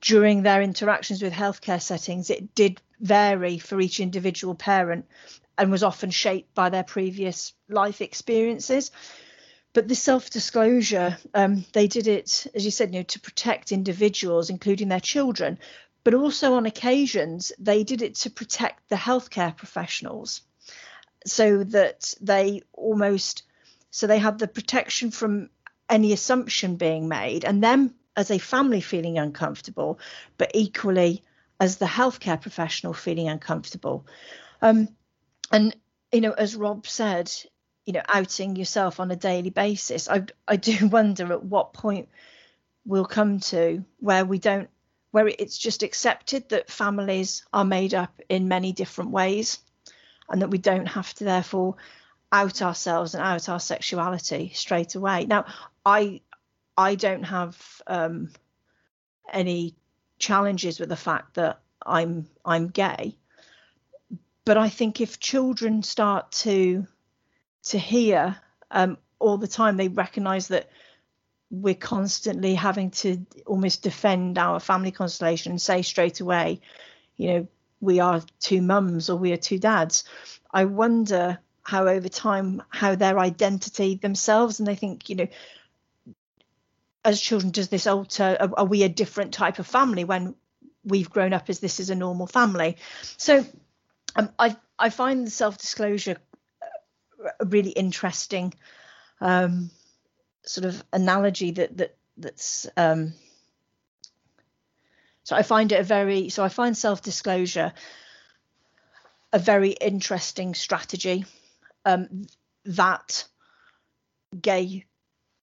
during 0.00 0.42
their 0.42 0.62
interactions 0.62 1.22
with 1.22 1.32
healthcare 1.32 1.80
settings, 1.80 2.28
it 2.28 2.54
did 2.56 2.80
vary 2.98 3.58
for 3.58 3.80
each 3.80 4.00
individual 4.00 4.56
parent 4.56 5.06
and 5.56 5.70
was 5.70 5.84
often 5.84 6.10
shaped 6.10 6.52
by 6.54 6.70
their 6.70 6.82
previous 6.82 7.52
life 7.68 8.00
experiences. 8.00 8.90
But 9.72 9.86
the 9.86 9.94
self-disclosure, 9.94 11.16
um, 11.32 11.64
they 11.72 11.86
did 11.86 12.08
it, 12.08 12.48
as 12.54 12.64
you 12.64 12.72
said, 12.72 12.92
you 12.92 13.00
know, 13.00 13.04
to 13.04 13.20
protect 13.20 13.70
individuals, 13.70 14.50
including 14.50 14.88
their 14.88 14.98
children, 14.98 15.58
but 16.04 16.14
also 16.14 16.54
on 16.54 16.66
occasions 16.66 17.52
they 17.58 17.84
did 17.84 18.02
it 18.02 18.14
to 18.14 18.30
protect 18.30 18.88
the 18.88 18.96
healthcare 18.96 19.56
professionals, 19.56 20.42
so 21.26 21.64
that 21.64 22.14
they 22.20 22.62
almost 22.72 23.42
so 23.90 24.06
they 24.06 24.18
had 24.18 24.38
the 24.38 24.48
protection 24.48 25.10
from 25.10 25.50
any 25.88 26.12
assumption 26.12 26.76
being 26.76 27.08
made 27.08 27.44
and 27.44 27.62
them 27.62 27.94
as 28.16 28.30
a 28.30 28.38
family 28.38 28.80
feeling 28.80 29.18
uncomfortable, 29.18 29.98
but 30.38 30.50
equally 30.54 31.24
as 31.58 31.76
the 31.76 31.86
healthcare 31.86 32.40
professional 32.40 32.92
feeling 32.92 33.28
uncomfortable. 33.28 34.06
Um, 34.62 34.88
and, 35.52 35.74
you 36.12 36.20
know, 36.20 36.32
as 36.32 36.56
Rob 36.56 36.86
said, 36.86 37.32
you 37.84 37.92
know, 37.92 38.02
outing 38.12 38.56
yourself 38.56 39.00
on 39.00 39.10
a 39.10 39.16
daily 39.16 39.50
basis, 39.50 40.08
I, 40.08 40.24
I 40.46 40.56
do 40.56 40.88
wonder 40.88 41.32
at 41.32 41.44
what 41.44 41.72
point 41.72 42.08
we'll 42.84 43.04
come 43.04 43.40
to 43.40 43.84
where 43.98 44.24
we 44.24 44.38
don't, 44.38 44.70
where 45.10 45.28
it's 45.28 45.58
just 45.58 45.82
accepted 45.82 46.48
that 46.50 46.70
families 46.70 47.44
are 47.52 47.64
made 47.64 47.94
up 47.94 48.20
in 48.28 48.48
many 48.48 48.72
different 48.72 49.10
ways 49.10 49.58
and 50.28 50.42
that 50.42 50.50
we 50.50 50.58
don't 50.58 50.86
have 50.86 51.12
to 51.14 51.24
therefore 51.24 51.76
out 52.32 52.62
ourselves 52.62 53.14
and 53.14 53.22
out 53.22 53.48
our 53.48 53.60
sexuality 53.60 54.52
straight 54.54 54.94
away. 54.94 55.26
Now, 55.26 55.46
I 55.84 56.20
I 56.76 56.94
don't 56.94 57.24
have 57.24 57.82
um, 57.86 58.30
any 59.32 59.74
challenges 60.18 60.78
with 60.78 60.88
the 60.88 60.96
fact 60.96 61.34
that 61.34 61.60
I'm 61.84 62.28
I'm 62.44 62.68
gay, 62.68 63.16
but 64.44 64.56
I 64.56 64.68
think 64.68 65.00
if 65.00 65.18
children 65.18 65.82
start 65.82 66.30
to 66.32 66.86
to 67.64 67.78
hear 67.78 68.36
um, 68.70 68.96
all 69.18 69.38
the 69.38 69.48
time, 69.48 69.76
they 69.76 69.88
recognise 69.88 70.48
that 70.48 70.70
we're 71.50 71.74
constantly 71.74 72.54
having 72.54 72.90
to 72.90 73.26
almost 73.46 73.82
defend 73.82 74.38
our 74.38 74.60
family 74.60 74.92
constellation 74.92 75.52
and 75.52 75.60
say 75.60 75.82
straight 75.82 76.20
away, 76.20 76.60
you 77.16 77.28
know, 77.28 77.48
we 77.80 77.98
are 77.98 78.22
two 78.38 78.62
mums 78.62 79.10
or 79.10 79.16
we 79.16 79.32
are 79.32 79.36
two 79.38 79.58
dads. 79.58 80.04
I 80.52 80.66
wonder 80.66 81.38
how 81.62 81.86
over 81.86 82.08
time 82.08 82.62
how 82.68 82.94
their 82.94 83.18
identity 83.18 83.94
themselves 83.94 84.58
and 84.58 84.66
they 84.66 84.74
think 84.74 85.08
you 85.08 85.16
know 85.16 85.28
as 87.04 87.20
children 87.20 87.50
does 87.52 87.68
this 87.68 87.86
alter 87.86 88.36
are, 88.40 88.50
are, 88.56 88.64
we 88.64 88.82
a 88.82 88.88
different 88.88 89.32
type 89.32 89.58
of 89.58 89.66
family 89.66 90.04
when 90.04 90.34
we've 90.84 91.10
grown 91.10 91.32
up 91.32 91.48
as 91.48 91.60
this 91.60 91.78
is 91.78 91.90
a 91.90 91.94
normal 91.94 92.26
family 92.26 92.76
so 93.16 93.44
um, 94.16 94.30
i 94.38 94.56
i 94.78 94.88
find 94.88 95.26
the 95.26 95.30
self-disclosure 95.30 96.16
a 97.38 97.44
really 97.44 97.70
interesting 97.70 98.52
um, 99.20 99.70
sort 100.44 100.64
of 100.64 100.82
analogy 100.92 101.50
that 101.52 101.76
that 101.76 101.96
that's 102.16 102.66
um, 102.76 103.12
so 105.22 105.36
i 105.36 105.42
find 105.42 105.72
it 105.72 105.80
a 105.80 105.84
very 105.84 106.28
so 106.28 106.42
i 106.42 106.48
find 106.48 106.76
self-disclosure 106.76 107.72
a 109.32 109.38
very 109.38 109.70
interesting 109.70 110.54
strategy. 110.54 111.24
Um, 111.84 112.26
that 112.64 113.26
gay 114.40 114.84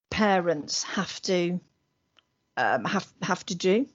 parents 0.10 0.84
have 0.84 1.22
to 1.24 1.60
um, 2.56 2.86
have 2.86 3.08
have 3.22 3.46
to 3.48 3.56
do. 3.56 3.88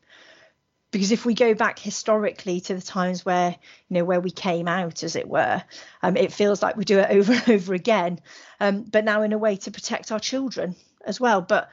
Because 0.90 1.10
if 1.10 1.24
we 1.24 1.32
go 1.32 1.54
back 1.54 1.78
historically 1.78 2.60
to 2.60 2.74
the 2.74 2.82
times 2.82 3.24
where 3.24 3.56
you 3.88 3.94
know 3.94 4.04
where 4.04 4.20
we 4.20 4.30
came 4.30 4.68
out 4.68 5.02
as 5.02 5.16
it 5.16 5.26
were 5.26 5.62
um, 6.02 6.18
it 6.18 6.34
feels 6.34 6.62
like 6.62 6.76
we 6.76 6.84
do 6.84 6.98
it 6.98 7.10
over 7.10 7.32
and 7.32 7.48
over 7.48 7.74
again. 7.74 8.20
Um, 8.60 8.82
but 8.82 9.04
now 9.04 9.22
in 9.22 9.32
a 9.32 9.38
way 9.38 9.56
to 9.56 9.70
protect 9.70 10.12
our 10.12 10.20
children 10.20 10.76
as 11.06 11.20
well 11.20 11.40
but 11.40 11.70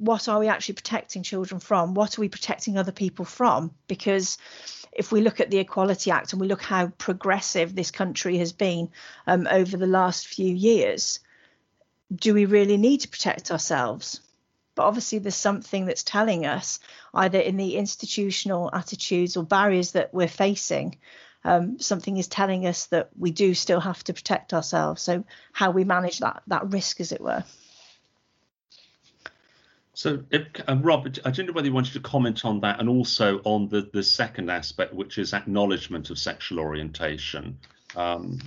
what 0.00 0.28
are 0.28 0.40
we 0.40 0.48
actually 0.48 0.76
protecting 0.76 1.22
children 1.22 1.60
from? 1.60 1.92
What 1.92 2.16
are 2.16 2.22
we 2.22 2.30
protecting 2.30 2.78
other 2.78 2.90
people 2.90 3.26
from? 3.26 3.74
Because 3.86 4.38
if 4.92 5.12
we 5.12 5.20
look 5.20 5.40
at 5.40 5.50
the 5.50 5.58
Equality 5.58 6.10
Act 6.10 6.32
and 6.32 6.40
we 6.40 6.48
look 6.48 6.62
how 6.62 6.86
progressive 6.86 7.74
this 7.74 7.90
country 7.90 8.38
has 8.38 8.52
been 8.52 8.90
um, 9.26 9.46
over 9.48 9.76
the 9.76 9.86
last 9.86 10.26
few 10.26 10.54
years, 10.54 11.20
do 12.14 12.32
we 12.32 12.46
really 12.46 12.78
need 12.78 13.02
to 13.02 13.08
protect 13.08 13.50
ourselves? 13.50 14.22
But 14.74 14.84
obviously 14.84 15.18
there's 15.18 15.34
something 15.34 15.84
that's 15.84 16.02
telling 16.02 16.46
us 16.46 16.80
either 17.12 17.38
in 17.38 17.58
the 17.58 17.76
institutional 17.76 18.70
attitudes 18.72 19.36
or 19.36 19.44
barriers 19.44 19.92
that 19.92 20.14
we're 20.14 20.28
facing 20.28 20.96
um, 21.44 21.78
something 21.78 22.16
is 22.16 22.28
telling 22.28 22.66
us 22.66 22.86
that 22.86 23.08
we 23.18 23.30
do 23.30 23.54
still 23.54 23.80
have 23.80 24.04
to 24.04 24.12
protect 24.12 24.52
ourselves. 24.52 25.00
So 25.02 25.24
how 25.52 25.70
we 25.70 25.84
manage 25.84 26.18
that 26.18 26.42
that 26.48 26.70
risk 26.70 27.00
as 27.00 27.12
it 27.12 27.20
were 27.20 27.44
so, 30.00 30.24
if, 30.30 30.46
uh, 30.66 30.78
Rob, 30.80 31.14
I 31.26 31.30
don't 31.30 31.44
know 31.44 31.52
whether 31.52 31.66
you 31.66 31.74
wanted 31.74 31.92
to 31.92 32.00
comment 32.00 32.46
on 32.46 32.58
that 32.60 32.80
and 32.80 32.88
also 32.88 33.42
on 33.44 33.68
the, 33.68 33.86
the 33.92 34.02
second 34.02 34.50
aspect, 34.50 34.94
which 34.94 35.18
is 35.18 35.34
acknowledgement 35.34 36.08
of 36.08 36.18
sexual 36.18 36.58
orientation. 36.58 37.58
Um, 37.96 38.38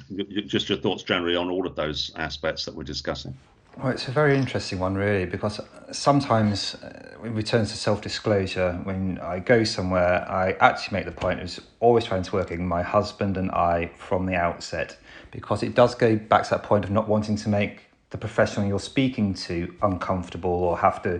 just 0.47 0.67
your 0.67 0.79
thoughts 0.79 1.03
generally 1.03 1.35
on 1.35 1.51
all 1.51 1.67
of 1.67 1.75
those 1.75 2.11
aspects 2.15 2.65
that 2.65 2.73
we're 2.73 2.85
discussing. 2.85 3.37
Well, 3.77 3.89
it's 3.89 4.07
a 4.07 4.11
very 4.11 4.35
interesting 4.35 4.79
one, 4.79 4.95
really, 4.95 5.27
because 5.27 5.61
sometimes 5.91 6.73
uh, 6.73 7.13
when 7.19 7.35
we 7.35 7.43
turn 7.43 7.67
to 7.67 7.77
self 7.77 8.01
disclosure, 8.01 8.73
when 8.83 9.19
I 9.19 9.37
go 9.37 9.63
somewhere, 9.63 10.27
I 10.27 10.53
actually 10.53 10.97
make 10.97 11.05
the 11.05 11.11
point 11.11 11.39
of 11.39 11.59
always 11.79 12.05
trying 12.05 12.23
to 12.23 12.31
work 12.33 12.49
in 12.49 12.67
my 12.67 12.81
husband 12.81 13.37
and 13.37 13.51
I 13.51 13.91
from 13.95 14.25
the 14.25 14.33
outset, 14.33 14.97
because 15.29 15.61
it 15.61 15.75
does 15.75 15.93
go 15.93 16.15
back 16.15 16.45
to 16.45 16.49
that 16.49 16.63
point 16.63 16.83
of 16.83 16.89
not 16.89 17.07
wanting 17.07 17.35
to 17.35 17.49
make 17.49 17.92
the 18.13 18.17
professional 18.19 18.67
you're 18.67 18.79
speaking 18.79 19.33
to 19.33 19.73
uncomfortable 19.81 20.51
or 20.51 20.77
have 20.77 21.01
to 21.01 21.19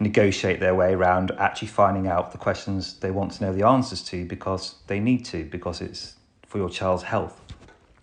negotiate 0.00 0.58
their 0.58 0.74
way 0.74 0.92
around 0.92 1.30
actually 1.38 1.68
finding 1.68 2.08
out 2.08 2.32
the 2.32 2.36
questions 2.36 2.94
they 2.94 3.12
want 3.12 3.30
to 3.30 3.44
know 3.44 3.52
the 3.52 3.64
answers 3.64 4.02
to 4.02 4.24
because 4.24 4.74
they 4.88 4.98
need 4.98 5.24
to, 5.24 5.44
because 5.44 5.80
it's 5.80 6.16
for 6.48 6.58
your 6.58 6.68
child's 6.68 7.04
health. 7.04 7.40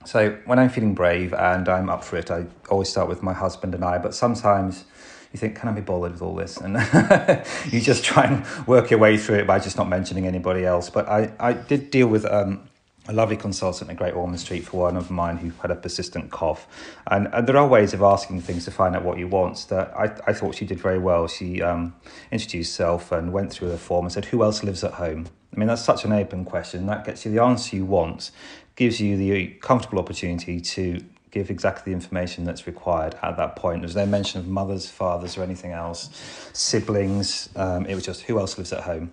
So 0.05 0.38
when 0.46 0.58
I'm 0.58 0.69
feeling 0.69 0.96
brave 0.96 1.34
and 1.34 1.67
I'm 1.67 1.89
up 1.89 2.01
for 2.01 2.15
it, 2.15 2.31
I 2.31 2.46
always 2.69 2.88
start 2.88 3.10
with 3.10 3.22
my 3.22 3.34
husband 3.34 3.75
and 3.75 3.84
I, 3.84 3.98
but 3.98 4.15
sometimes 4.15 4.86
you 5.34 5.38
think, 5.38 5.58
can 5.58 5.67
I 5.67 5.74
be 5.74 5.81
bothered 5.81 6.13
with 6.13 6.22
all 6.22 6.34
this? 6.34 6.55
And 6.55 6.75
you 7.74 7.81
just 7.81 8.05
try 8.05 8.24
and 8.24 8.65
work 8.65 8.89
your 8.89 9.00
way 9.00 9.17
through 9.17 9.39
it 9.39 9.48
by 9.48 9.60
just 9.60 9.75
not 9.75 9.89
mentioning 9.89 10.25
anybody 10.25 10.65
else. 10.65 10.89
But 10.89 11.10
I, 11.10 11.34
I 11.41 11.51
did 11.51 11.91
deal 11.91 12.08
with 12.08 12.25
um, 12.25 12.68
a 13.09 13.13
lovely 13.13 13.35
consultant 13.35 13.89
at 13.89 13.97
Great 13.97 14.13
Ormond 14.13 14.39
Street 14.39 14.65
for 14.65 14.81
one 14.81 14.95
of 14.95 15.09
mine 15.09 15.37
who 15.37 15.51
had 15.61 15.71
a 15.71 15.75
persistent 15.75 16.29
cough. 16.29 16.67
And, 17.09 17.27
and 17.33 17.47
there 17.47 17.57
are 17.57 17.67
ways 17.67 17.91
of 17.95 18.03
asking 18.03 18.41
things 18.41 18.65
to 18.65 18.71
find 18.71 18.95
out 18.95 19.03
what 19.03 19.17
you 19.17 19.27
want 19.27 19.65
that 19.69 19.91
I, 19.97 20.15
I 20.27 20.33
thought 20.33 20.53
she 20.53 20.65
did 20.65 20.79
very 20.79 20.99
well. 20.99 21.27
She 21.27 21.59
um, 21.63 21.95
introduced 22.31 22.77
herself 22.77 23.11
and 23.11 23.33
went 23.33 23.51
through 23.51 23.69
the 23.69 23.79
form 23.79 24.05
and 24.05 24.13
said, 24.13 24.25
Who 24.25 24.43
else 24.43 24.63
lives 24.63 24.83
at 24.83 24.93
home? 24.93 25.25
I 25.51 25.59
mean, 25.59 25.67
that's 25.67 25.83
such 25.83 26.05
an 26.05 26.11
open 26.11 26.45
question. 26.45 26.85
That 26.85 27.03
gets 27.03 27.25
you 27.25 27.31
the 27.31 27.41
answer 27.41 27.75
you 27.75 27.85
want, 27.85 28.29
gives 28.75 29.01
you 29.01 29.17
the 29.17 29.47
comfortable 29.59 29.97
opportunity 29.97 30.61
to 30.61 31.03
give 31.31 31.49
exactly 31.49 31.91
the 31.91 31.95
information 31.95 32.43
that's 32.43 32.67
required 32.67 33.15
at 33.23 33.37
that 33.37 33.55
point. 33.55 33.81
There's 33.81 33.95
no 33.95 34.05
mention 34.05 34.39
of 34.39 34.47
mothers, 34.47 34.87
fathers, 34.87 35.35
or 35.35 35.41
anything 35.41 35.71
else, 35.71 36.09
siblings. 36.53 37.49
Um, 37.55 37.87
it 37.87 37.95
was 37.95 38.05
just 38.05 38.21
who 38.21 38.37
else 38.39 38.57
lives 38.59 38.71
at 38.71 38.83
home 38.83 39.11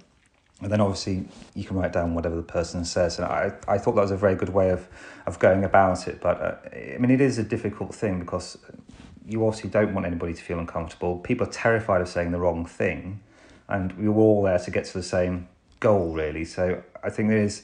and 0.62 0.72
then 0.72 0.80
obviously 0.80 1.24
you 1.54 1.64
can 1.64 1.76
write 1.76 1.92
down 1.92 2.14
whatever 2.14 2.36
the 2.36 2.42
person 2.42 2.84
says. 2.84 3.18
And 3.18 3.26
i, 3.26 3.52
I 3.68 3.78
thought 3.78 3.94
that 3.96 4.02
was 4.02 4.10
a 4.10 4.16
very 4.16 4.34
good 4.34 4.48
way 4.48 4.70
of, 4.70 4.88
of 5.26 5.38
going 5.38 5.64
about 5.64 6.08
it. 6.08 6.20
But 6.20 6.40
uh, 6.40 6.54
i 6.74 6.98
mean 6.98 7.10
it 7.10 7.20
is 7.20 7.38
a 7.38 7.42
difficult 7.42 7.94
thing 7.94 8.20
because 8.20 8.58
you 9.26 9.44
obviously 9.46 9.70
don't 9.70 9.92
want 9.92 10.06
anybody 10.06 10.32
to 10.32 10.42
feel 10.42 10.58
uncomfortable. 10.58 11.18
People 11.18 11.46
are 11.46 11.50
terrified 11.50 12.00
of 12.00 12.08
saying 12.08 12.30
the 12.30 12.38
wrong 12.38 12.64
thing. 12.64 13.20
And 13.68 13.92
we 13.94 14.08
were 14.08 14.22
all 14.22 14.42
there 14.42 14.58
to 14.60 14.70
get 14.70 14.84
to 14.86 14.92
the 14.94 15.02
same 15.02 15.48
goal 15.80 16.14
really. 16.14 16.44
So 16.44 16.82
i 17.02 17.10
think 17.10 17.28
there 17.28 17.42
is 17.42 17.62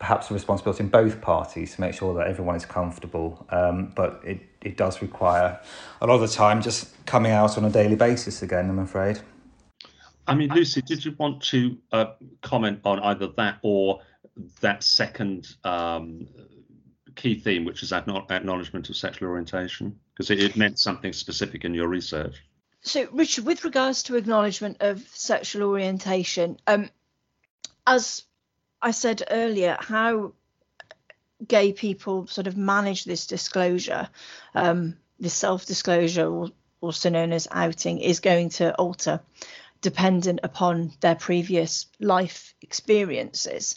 perhaps 0.00 0.32
a 0.32 0.34
responsibility 0.34 0.82
in 0.82 0.90
both 0.90 1.20
parties 1.20 1.76
to 1.76 1.80
make 1.80 1.94
sure 1.94 2.12
that 2.14 2.26
everyone 2.26 2.56
is 2.56 2.66
comfortable. 2.66 3.46
Um, 3.50 3.92
but 3.94 4.20
it, 4.24 4.40
it 4.60 4.76
does 4.76 5.00
require 5.00 5.60
a 6.00 6.06
lot 6.06 6.14
of 6.14 6.20
the 6.22 6.28
time 6.28 6.60
just 6.60 6.88
coming 7.06 7.30
out 7.32 7.56
on 7.56 7.64
a 7.64 7.70
daily 7.70 7.96
basis 7.96 8.42
again 8.42 8.70
i'm 8.70 8.78
afraid 8.78 9.20
I 10.26 10.34
mean, 10.34 10.50
Lucy, 10.50 10.82
did 10.82 11.04
you 11.04 11.14
want 11.18 11.42
to 11.44 11.78
uh, 11.90 12.06
comment 12.42 12.80
on 12.84 13.00
either 13.00 13.28
that 13.36 13.58
or 13.62 14.00
that 14.60 14.82
second 14.82 15.48
um, 15.64 16.28
key 17.16 17.34
theme, 17.34 17.64
which 17.64 17.82
is 17.82 17.92
acknowledgement 17.92 18.88
of 18.88 18.96
sexual 18.96 19.28
orientation? 19.28 19.98
Because 20.12 20.30
it, 20.30 20.42
it, 20.42 20.56
meant 20.56 20.78
something 20.78 21.12
specific 21.12 21.64
in 21.64 21.74
your 21.74 21.88
research. 21.88 22.42
So, 22.82 23.08
Richard, 23.12 23.46
with 23.46 23.64
regards 23.64 24.04
to 24.04 24.16
acknowledgement 24.16 24.78
of 24.80 25.00
sexual 25.12 25.68
orientation, 25.68 26.58
um, 26.66 26.90
as 27.86 28.22
I 28.80 28.92
said 28.92 29.22
earlier, 29.30 29.76
how 29.80 30.34
gay 31.46 31.72
people 31.72 32.26
sort 32.26 32.46
of 32.46 32.56
manage 32.56 33.04
this 33.04 33.26
disclosure, 33.26 34.08
um, 34.54 34.96
this 35.18 35.34
self 35.34 35.66
disclosure, 35.66 36.46
also 36.80 37.10
known 37.10 37.32
as 37.32 37.48
outing, 37.50 37.98
is 37.98 38.20
going 38.20 38.50
to 38.50 38.74
alter 38.76 39.20
dependent 39.82 40.40
upon 40.42 40.92
their 41.00 41.14
previous 41.14 41.86
life 42.00 42.54
experiences. 42.62 43.76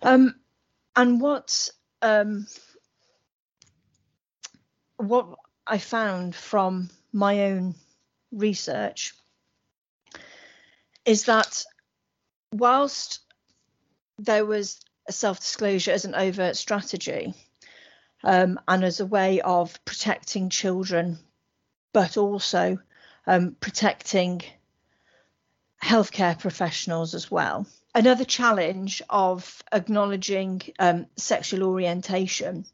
Um, 0.00 0.36
and 0.96 1.20
what 1.20 1.68
um, 2.00 2.46
what 4.96 5.38
I 5.66 5.78
found 5.78 6.34
from 6.34 6.90
my 7.12 7.44
own 7.44 7.74
research 8.30 9.14
is 11.04 11.24
that 11.24 11.64
whilst 12.52 13.20
there 14.18 14.46
was 14.46 14.80
a 15.08 15.12
self-disclosure 15.12 15.90
as 15.90 16.04
an 16.04 16.14
overt 16.14 16.56
strategy 16.56 17.34
um, 18.22 18.60
and 18.68 18.84
as 18.84 19.00
a 19.00 19.06
way 19.06 19.40
of 19.40 19.84
protecting 19.84 20.48
children, 20.48 21.18
but 21.92 22.16
also 22.16 22.78
um, 23.26 23.56
protecting 23.60 24.42
healthcare 25.82 26.38
professionals 26.38 27.14
as 27.14 27.30
well. 27.30 27.66
Another 27.94 28.24
challenge 28.24 29.02
of 29.10 29.62
acknowledging 29.72 30.62
um, 30.78 31.06
sexual 31.16 31.64
orientation, 31.64 32.64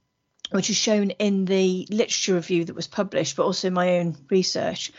which 0.51 0.71
is 0.71 0.77
shown 0.77 1.11
in 1.11 1.45
the 1.47 1.87
literature 1.91 2.35
review 2.35 2.65
that 2.67 2.77
was 2.77 2.87
published, 2.87 3.37
but 3.37 3.45
also 3.45 3.71
my 3.71 3.99
own 3.99 4.17
research. 4.31 4.93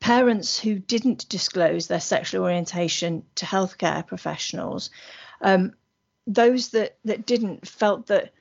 Parents 0.00 0.58
who 0.58 0.78
didn't 0.78 1.28
disclose 1.28 1.86
their 1.86 2.00
sexual 2.00 2.42
orientation 2.42 3.24
to 3.36 3.46
healthcare 3.46 4.06
professionals, 4.06 4.90
um, 5.40 5.72
those 6.26 6.70
that, 6.70 6.98
that 7.04 7.24
didn't 7.24 7.66
felt 7.66 8.08
that 8.08 8.32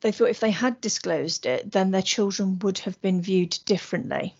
they 0.00 0.12
thought 0.12 0.30
if 0.30 0.40
they 0.40 0.52
had 0.52 0.80
disclosed 0.80 1.44
it, 1.44 1.70
then 1.70 1.90
their 1.90 2.02
children 2.02 2.58
would 2.60 2.78
have 2.78 3.00
been 3.00 3.20
viewed 3.20 3.58
differently, 3.64 4.34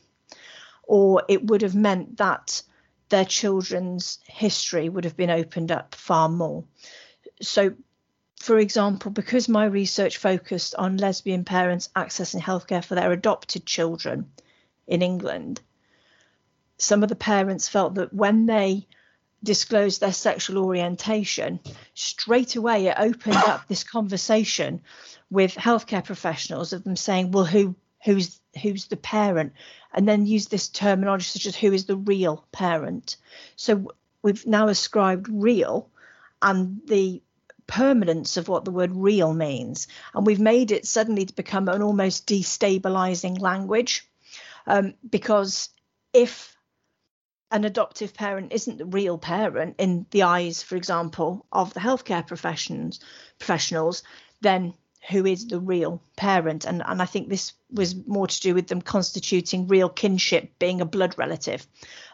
or 0.85 1.25
it 1.29 1.44
would 1.44 1.62
have 1.62 1.75
meant 1.75 2.18
that 2.18 2.62
their 3.09 3.25
children's 3.25 4.18
history 4.27 4.88
would 4.88 5.05
have 5.05 5.16
been 5.16 5.31
opened 5.31 5.73
up 5.73 5.94
far 5.94 6.29
more. 6.29 6.64
So, 7.40 7.75
for 8.40 8.59
example, 8.59 9.11
because 9.11 9.49
my 9.49 9.64
research 9.64 10.18
focused 10.18 10.75
on 10.75 10.97
lesbian 10.97 11.44
parents 11.44 11.88
accessing 11.97 12.40
healthcare 12.40 12.85
for 12.85 12.94
their 12.94 13.12
adopted 13.12 13.66
children 13.66 14.31
in 14.87 15.03
England, 15.03 15.61
some 16.79 17.03
of 17.03 17.09
the 17.09 17.16
parents 17.16 17.68
felt 17.68 17.94
that 17.97 18.12
when 18.12 18.47
they 18.47 18.87
disclosed 19.42 20.01
their 20.01 20.12
sexual 20.12 20.64
orientation, 20.64 21.61
straight 21.94 22.57
away 22.57 22.87
it 22.87 22.97
opened 22.99 23.37
up 23.37 23.66
this 23.68 23.85
conversation 23.85 24.81
with 25.31 25.55
healthcare 25.55 26.05
professionals 26.05 26.73
of 26.73 26.85
them 26.85 26.97
saying, 26.97 27.31
well, 27.31 27.44
who 27.44 27.75
who's 28.09 28.40
who's 28.62 28.87
the 28.87 28.97
parent 28.97 29.53
and 29.92 30.09
then 30.09 30.25
use 30.25 30.47
this 30.47 30.68
terminology 30.68 31.25
such 31.25 31.44
as 31.44 31.55
who 31.55 31.73
is 31.75 31.85
the 31.85 31.97
real 31.97 32.47
parent. 32.53 33.16
So 33.57 33.92
we've 34.23 34.47
now 34.47 34.68
ascribed 34.68 35.29
real 35.31 35.90
and 36.40 36.81
the 36.87 37.23
permanence 37.66 38.38
of 38.38 38.49
what 38.49 38.64
the 38.64 38.71
word 38.71 38.92
real 38.94 39.35
means. 39.35 39.88
And 40.14 40.27
we've 40.27 40.40
made 40.40 40.71
it 40.71 40.87
suddenly 40.87 41.27
to 41.27 41.35
become 41.35 41.68
an 41.68 41.83
almost 41.83 42.27
destabilizing 42.27 43.40
language 43.40 44.09
um, 44.66 44.94
because 45.09 45.68
if 46.14 46.57
an 47.51 47.64
adoptive 47.64 48.14
parent 48.14 48.53
isn't 48.55 48.79
the 48.79 48.87
real 48.87 49.18
parent 49.18 49.75
in 49.79 50.07
the 50.11 50.23
eyes 50.23 50.62
for 50.62 50.77
example 50.77 51.47
of 51.53 51.73
the 51.73 51.81
healthcare 51.81 52.27
professions 52.27 53.01
professionals 53.38 54.03
then 54.42 54.75
who 55.09 55.25
is 55.25 55.47
the 55.47 55.59
real 55.59 56.03
parent. 56.16 56.64
And 56.64 56.83
and 56.85 57.01
I 57.01 57.07
think 57.07 57.29
this 57.29 57.53
was 57.71 57.94
more 58.07 58.27
to 58.27 58.40
do 58.40 58.55
with 58.55 58.68
them 58.68 58.83
constituting 58.83 59.66
real 59.66 59.88
kinship 59.88 60.59
being 60.59 60.81
a 60.81 60.87
blood 60.87 61.14
relative 61.16 61.66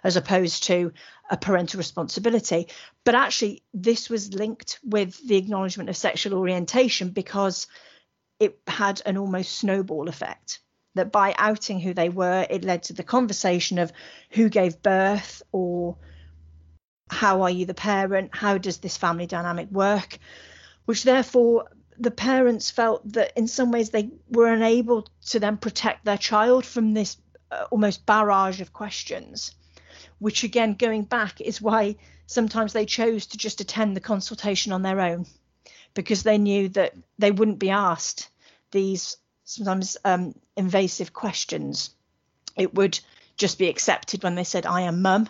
as 0.02 0.16
opposed 0.16 0.64
to 0.64 0.92
a 1.30 1.36
parental 1.36 1.78
responsibility. 1.78 2.68
But 3.04 3.14
actually 3.14 3.62
this 3.72 4.08
was 4.08 4.34
linked 4.34 4.78
with 4.84 5.26
the 5.26 5.36
acknowledgement 5.36 5.88
of 5.88 5.96
sexual 5.96 6.38
orientation 6.38 7.10
because 7.10 7.66
it 8.38 8.58
had 8.66 9.02
an 9.06 9.16
almost 9.16 9.52
snowball 9.52 10.08
effect. 10.08 10.60
That 10.94 11.10
by 11.10 11.34
outing 11.36 11.80
who 11.80 11.94
they 11.94 12.08
were 12.08 12.46
it 12.48 12.64
led 12.64 12.84
to 12.84 12.92
the 12.92 13.02
conversation 13.02 13.78
of 13.78 13.92
who 14.30 14.48
gave 14.48 14.82
birth 14.82 15.42
or 15.50 15.96
how 17.10 17.42
are 17.42 17.50
you 17.50 17.66
the 17.66 17.74
parent? 17.74 18.30
How 18.32 18.58
does 18.58 18.78
this 18.78 18.96
family 18.96 19.26
dynamic 19.26 19.70
work? 19.70 20.18
Which 20.84 21.02
therefore 21.02 21.68
the 21.98 22.10
parents 22.10 22.70
felt 22.70 23.12
that 23.12 23.32
in 23.36 23.46
some 23.46 23.70
ways 23.70 23.90
they 23.90 24.10
were 24.30 24.52
unable 24.52 25.06
to 25.26 25.40
then 25.40 25.56
protect 25.56 26.04
their 26.04 26.18
child 26.18 26.64
from 26.64 26.94
this 26.94 27.16
uh, 27.50 27.64
almost 27.70 28.06
barrage 28.06 28.60
of 28.60 28.72
questions 28.72 29.52
which 30.18 30.44
again, 30.44 30.74
going 30.74 31.02
back, 31.02 31.40
is 31.40 31.60
why 31.60 31.96
sometimes 32.26 32.72
they 32.72 32.86
chose 32.86 33.26
to 33.26 33.36
just 33.36 33.60
attend 33.60 33.96
the 33.96 34.00
consultation 34.00 34.72
on 34.72 34.82
their 34.82 35.00
own 35.00 35.26
because 35.92 36.22
they 36.22 36.38
knew 36.38 36.68
that 36.70 36.94
they 37.18 37.30
wouldn't 37.30 37.58
be 37.58 37.70
asked 37.70 38.30
these 38.70 39.16
sometimes 39.44 39.96
um, 40.04 40.34
invasive 40.56 41.12
questions. 41.12 41.90
It 42.56 42.74
would 42.74 42.98
just 43.36 43.58
be 43.58 43.68
accepted 43.68 44.22
when 44.22 44.34
they 44.34 44.44
said, 44.44 44.66
I 44.66 44.82
am 44.82 45.02
mum, 45.02 45.28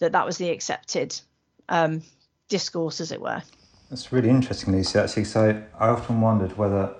that 0.00 0.12
that 0.12 0.26
was 0.26 0.38
the 0.38 0.50
accepted 0.50 1.18
um, 1.68 2.02
discourse, 2.48 3.00
as 3.00 3.12
it 3.12 3.20
were. 3.20 3.42
That's 3.92 4.10
really 4.10 4.30
interesting, 4.30 4.72
Lucy, 4.72 4.98
actually. 4.98 5.24
So 5.24 5.62
I 5.78 5.88
often 5.88 6.22
wondered 6.22 6.56
whether 6.56 6.94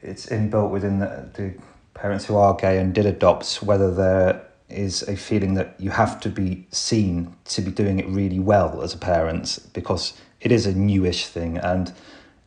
it's 0.00 0.24
inbuilt 0.24 0.70
within 0.70 0.98
the, 0.98 1.28
the 1.34 1.54
parents 1.92 2.24
who 2.24 2.38
are 2.38 2.54
gay 2.54 2.78
and 2.78 2.94
did 2.94 3.04
adopt, 3.04 3.62
whether 3.62 3.94
there 3.94 4.40
is 4.70 5.02
a 5.02 5.16
feeling 5.16 5.52
that 5.56 5.74
you 5.78 5.90
have 5.90 6.18
to 6.20 6.30
be 6.30 6.66
seen 6.70 7.36
to 7.44 7.60
be 7.60 7.70
doing 7.70 7.98
it 7.98 8.06
really 8.06 8.38
well 8.38 8.80
as 8.80 8.94
a 8.94 8.96
parent 8.96 9.58
because 9.74 10.14
it 10.40 10.50
is 10.50 10.64
a 10.64 10.72
newish 10.72 11.26
thing 11.26 11.58
and 11.58 11.92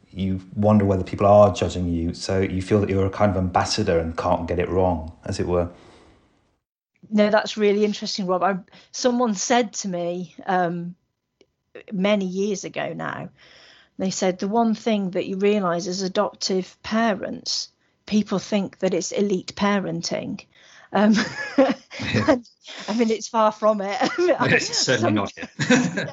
you 0.10 0.42
wonder 0.56 0.86
whether 0.86 1.04
people 1.04 1.28
are 1.28 1.54
judging 1.54 1.88
you. 1.88 2.16
So 2.16 2.40
you 2.40 2.64
feel 2.64 2.82
that 2.82 2.90
you're 2.90 3.06
a 3.06 3.12
kind 3.12 3.30
of 3.30 3.38
ambassador 3.38 4.00
and 4.00 4.18
can't 4.18 4.48
get 4.48 4.58
it 4.58 4.70
wrong 4.70 5.12
as 5.26 5.40
it 5.40 5.46
were. 5.46 5.70
No 7.12 7.30
that's 7.30 7.58
really 7.58 7.86
interesting 7.86 8.26
rob. 8.26 8.42
I, 8.42 8.58
someone 8.92 9.36
said 9.36 9.72
to 9.74 9.88
me 9.88 10.34
um, 10.48 10.96
many 11.92 12.26
years 12.26 12.64
ago 12.64 12.94
now 12.94 13.30
they 13.98 14.10
said 14.10 14.40
the 14.40 14.48
one 14.48 14.76
thing 14.76 15.12
that 15.12 15.26
you 15.26 15.38
realize 15.38 15.88
as 15.88 16.02
adoptive 16.02 16.78
parents 16.84 17.70
people 18.06 18.40
think 18.40 18.80
that 18.80 18.94
it's 18.94 19.12
elite 19.12 19.54
parenting 19.56 20.46
um. 20.92 21.16
I 22.88 22.98
mean, 22.98 23.10
it's 23.10 23.28
far 23.28 23.52
from 23.52 23.82
it. 23.82 23.98
it's 24.18 24.78
certainly 24.78 25.14
not 25.14 25.32
yeah. 25.70 26.06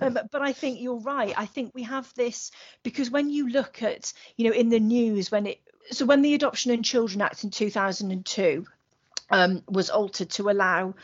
um, 0.00 0.18
but 0.30 0.42
I 0.42 0.52
think 0.52 0.80
you're 0.80 1.00
right. 1.00 1.34
I 1.36 1.46
think 1.46 1.72
we 1.74 1.82
have 1.84 2.12
this 2.14 2.50
because 2.82 3.10
when 3.10 3.30
you 3.30 3.48
look 3.48 3.82
at, 3.82 4.12
you 4.36 4.46
know, 4.46 4.54
in 4.54 4.68
the 4.68 4.80
news 4.80 5.30
when 5.30 5.46
it, 5.46 5.60
so 5.90 6.06
when 6.06 6.22
the 6.22 6.34
Adoption 6.34 6.70
and 6.70 6.84
Children 6.84 7.22
Act 7.22 7.44
in 7.44 7.50
2002 7.50 8.66
um, 9.30 9.62
was 9.68 9.90
altered 9.90 10.30
to 10.30 10.50
allow 10.50 10.94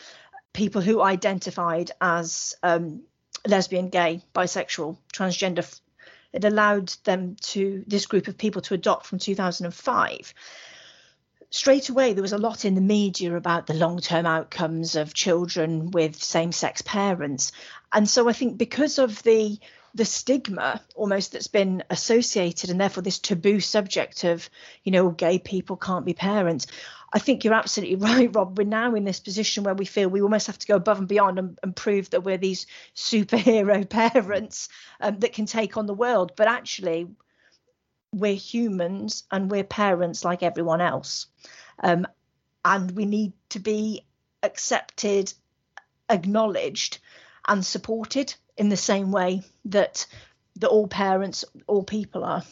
people 0.52 0.80
who 0.80 1.02
identified 1.02 1.90
as 2.00 2.54
um, 2.62 3.02
lesbian, 3.46 3.88
gay, 3.88 4.22
bisexual, 4.34 4.96
transgender, 5.12 5.80
it 6.36 6.44
allowed 6.44 6.88
them 7.04 7.36
to 7.40 7.82
this 7.86 8.06
group 8.06 8.28
of 8.28 8.38
people 8.38 8.62
to 8.62 8.74
adopt 8.74 9.06
from 9.06 9.18
2005 9.18 10.34
straight 11.50 11.88
away 11.88 12.12
there 12.12 12.22
was 12.22 12.32
a 12.32 12.38
lot 12.38 12.64
in 12.64 12.74
the 12.74 12.80
media 12.80 13.34
about 13.34 13.66
the 13.66 13.74
long-term 13.74 14.26
outcomes 14.26 14.96
of 14.96 15.14
children 15.14 15.90
with 15.90 16.22
same-sex 16.22 16.82
parents. 16.82 17.52
And 17.92 18.08
so 18.08 18.28
i 18.28 18.32
think 18.32 18.58
because 18.58 18.98
of 18.98 19.22
the 19.22 19.58
the 19.94 20.04
stigma 20.04 20.82
almost 20.94 21.32
that's 21.32 21.46
been 21.46 21.82
associated 21.88 22.68
and 22.68 22.78
therefore 22.78 23.02
this 23.02 23.18
taboo 23.18 23.60
subject 23.60 24.24
of 24.24 24.50
you 24.84 24.92
know 24.92 25.08
gay 25.08 25.38
people 25.38 25.76
can't 25.76 26.04
be 26.04 26.12
parents 26.12 26.66
i 27.16 27.18
think 27.18 27.42
you're 27.42 27.54
absolutely 27.54 27.96
right 28.10 28.34
rob 28.34 28.56
we're 28.58 28.64
now 28.64 28.94
in 28.94 29.04
this 29.04 29.20
position 29.20 29.64
where 29.64 29.74
we 29.74 29.84
feel 29.84 30.08
we 30.08 30.22
almost 30.22 30.46
have 30.46 30.58
to 30.58 30.66
go 30.66 30.76
above 30.76 30.98
and 30.98 31.08
beyond 31.08 31.38
and, 31.38 31.58
and 31.62 31.74
prove 31.74 32.10
that 32.10 32.22
we're 32.22 32.38
these 32.38 32.66
superhero 32.94 33.88
parents 34.14 34.68
um, 35.00 35.18
that 35.18 35.32
can 35.32 35.46
take 35.46 35.76
on 35.76 35.86
the 35.86 35.94
world 35.94 36.32
but 36.36 36.46
actually 36.46 37.08
we're 38.16 38.34
humans 38.34 39.24
and 39.30 39.50
we're 39.50 39.64
parents 39.64 40.24
like 40.24 40.42
everyone 40.42 40.80
else. 40.80 41.26
Um, 41.82 42.06
and 42.64 42.90
we 42.92 43.04
need 43.04 43.32
to 43.50 43.58
be 43.58 44.04
accepted, 44.42 45.32
acknowledged, 46.08 46.98
and 47.46 47.64
supported 47.64 48.34
in 48.56 48.70
the 48.70 48.76
same 48.76 49.12
way 49.12 49.42
that 49.66 50.06
that 50.56 50.68
all 50.68 50.88
parents, 50.88 51.44
all 51.66 51.82
people 51.82 52.24
are. 52.24 52.42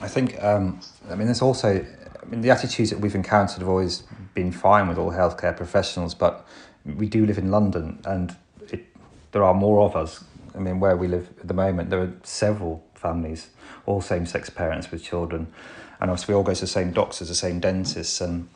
I 0.00 0.08
think. 0.08 0.42
Um, 0.42 0.80
I 1.08 1.14
mean, 1.14 1.26
there's 1.26 1.42
also. 1.42 1.84
I 2.26 2.30
mean, 2.30 2.40
the 2.40 2.50
attitudes 2.50 2.90
that 2.90 2.98
we've 2.98 3.14
encountered 3.14 3.60
have 3.60 3.68
always 3.68 4.02
been 4.34 4.50
fine 4.50 4.88
with 4.88 4.98
all 4.98 5.12
healthcare 5.12 5.56
professionals, 5.56 6.14
but 6.14 6.44
we 6.84 7.08
do 7.08 7.24
live 7.24 7.38
in 7.38 7.50
London, 7.50 8.00
and 8.04 8.34
it, 8.70 8.84
there 9.30 9.44
are 9.44 9.54
more 9.54 9.82
of 9.82 9.94
us. 9.94 10.24
I 10.54 10.58
mean, 10.58 10.80
where 10.80 10.96
we 10.96 11.06
live 11.06 11.28
at 11.40 11.46
the 11.46 11.54
moment, 11.54 11.90
there 11.90 12.00
are 12.00 12.12
several 12.24 12.84
families, 12.94 13.50
all 13.84 14.00
same 14.00 14.26
sex 14.26 14.50
parents 14.50 14.90
with 14.90 15.04
children. 15.04 15.52
And 16.00 16.10
obviously, 16.10 16.32
we 16.32 16.36
all 16.36 16.42
go 16.42 16.54
to 16.54 16.60
the 16.60 16.66
same 16.66 16.92
doctors, 16.92 17.28
the 17.28 17.34
same 17.34 17.60
dentists, 17.60 18.20
and 18.20 18.48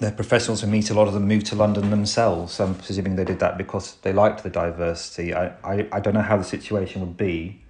they're 0.00 0.12
professionals 0.12 0.60
who 0.60 0.66
meet. 0.66 0.90
A 0.90 0.94
lot 0.94 1.08
of 1.08 1.14
them 1.14 1.26
move 1.26 1.44
to 1.44 1.54
London 1.54 1.90
themselves. 1.90 2.60
I'm 2.60 2.74
presuming 2.74 3.16
they 3.16 3.24
did 3.24 3.38
that 3.38 3.56
because 3.56 3.94
they 4.02 4.12
liked 4.12 4.42
the 4.42 4.50
diversity. 4.50 5.32
I, 5.32 5.46
I, 5.64 5.88
I 5.92 6.00
don't 6.00 6.14
know 6.14 6.22
how 6.22 6.36
the 6.36 6.44
situation 6.44 7.00
would 7.00 7.16
be 7.16 7.62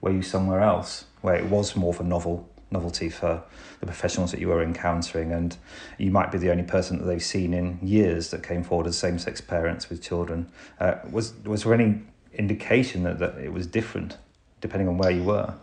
were 0.00 0.10
you 0.10 0.22
somewhere 0.22 0.60
else 0.60 1.04
where 1.20 1.34
it 1.34 1.46
was 1.46 1.76
more 1.76 1.92
of 1.92 2.00
a 2.00 2.04
novel 2.04 2.48
novelty 2.72 3.08
for 3.08 3.42
the 3.80 3.86
professionals 3.86 4.30
that 4.30 4.40
you 4.40 4.48
were 4.48 4.62
encountering 4.62 5.32
and 5.32 5.56
you 5.98 6.10
might 6.10 6.32
be 6.32 6.38
the 6.38 6.50
only 6.50 6.62
person 6.62 6.98
that 6.98 7.04
they've 7.04 7.22
seen 7.22 7.52
in 7.52 7.78
years 7.82 8.30
that 8.30 8.42
came 8.42 8.62
forward 8.62 8.86
as 8.86 8.98
same-sex 8.98 9.40
parents 9.40 9.90
with 9.90 10.02
children 10.02 10.50
uh, 10.80 10.94
was 11.10 11.34
was 11.44 11.64
there 11.64 11.74
any 11.74 12.00
indication 12.34 13.02
that, 13.02 13.18
that 13.18 13.36
it 13.38 13.52
was 13.52 13.66
different 13.66 14.16
depending 14.60 14.88
on 14.88 14.96
where 14.98 15.10
you 15.10 15.22
were 15.22 15.54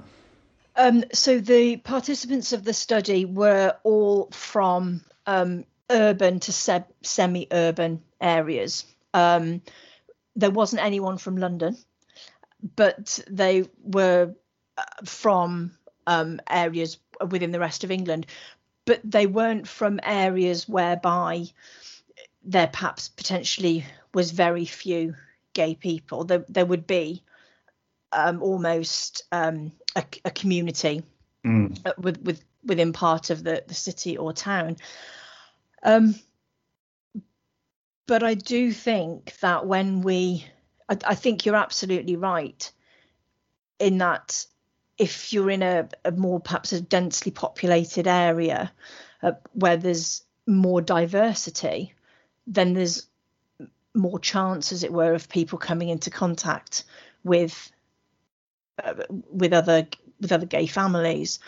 um, 0.75 1.03
so 1.11 1.39
the 1.39 1.77
participants 1.77 2.53
of 2.53 2.63
the 2.63 2.73
study 2.73 3.25
were 3.25 3.75
all 3.83 4.29
from 4.31 5.01
um, 5.27 5.65
urban 5.89 6.39
to 6.39 6.53
se- 6.53 6.85
semi-urban 7.01 8.01
areas. 8.21 8.85
Um, 9.13 9.61
there 10.35 10.51
wasn't 10.51 10.83
anyone 10.83 11.17
from 11.17 11.35
London, 11.35 11.77
but 12.75 13.19
they 13.29 13.67
were 13.83 14.35
uh, 14.77 14.83
from 15.03 15.77
um, 16.07 16.39
areas 16.49 16.97
within 17.29 17.51
the 17.51 17.59
rest 17.59 17.83
of 17.83 17.91
England. 17.91 18.25
But 18.85 19.01
they 19.03 19.27
weren't 19.27 19.67
from 19.67 19.99
areas 20.03 20.67
whereby 20.67 21.45
there 22.43 22.67
perhaps 22.67 23.09
potentially 23.09 23.85
was 24.13 24.31
very 24.31 24.65
few 24.65 25.15
gay 25.53 25.75
people. 25.75 26.23
There, 26.23 26.45
there 26.49 26.65
would 26.65 26.87
be 26.87 27.23
um, 28.11 28.41
almost 28.41 29.23
um, 29.31 29.71
a, 29.95 30.03
a, 30.25 30.31
community 30.31 31.03
mm. 31.45 31.77
Uh, 31.85 31.93
with, 31.99 32.19
with 32.23 32.43
within 32.63 32.93
part 32.93 33.29
of 33.29 33.43
the, 33.43 33.63
the 33.67 33.73
city 33.73 34.17
or 34.17 34.33
town. 34.33 34.77
Um, 35.83 36.15
but 38.07 38.23
I 38.23 38.33
do 38.33 38.71
think 38.71 39.37
that 39.39 39.65
when 39.65 40.01
we, 40.01 40.45
I, 40.89 40.97
I, 41.05 41.15
think 41.15 41.45
you're 41.45 41.55
absolutely 41.55 42.15
right 42.15 42.71
in 43.79 43.99
that 43.99 44.45
if 44.99 45.31
you're 45.31 45.49
in 45.49 45.63
a, 45.63 45.87
a 46.03 46.11
more 46.11 46.39
perhaps 46.39 46.73
a 46.73 46.81
densely 46.81 47.31
populated 47.31 48.05
area 48.05 48.71
uh, 49.23 49.31
where 49.53 49.77
there's 49.77 50.23
more 50.45 50.81
diversity, 50.81 51.93
then 52.45 52.73
there's 52.73 53.07
more 53.95 54.19
chance, 54.19 54.71
as 54.71 54.83
it 54.83 54.91
were, 54.91 55.13
of 55.13 55.29
people 55.29 55.57
coming 55.57 55.89
into 55.89 56.09
contact 56.09 56.83
with 57.23 57.71
with 59.29 59.53
other 59.53 59.87
with 60.21 60.31
other 60.31 60.45
gay 60.45 60.67
families. 60.67 61.39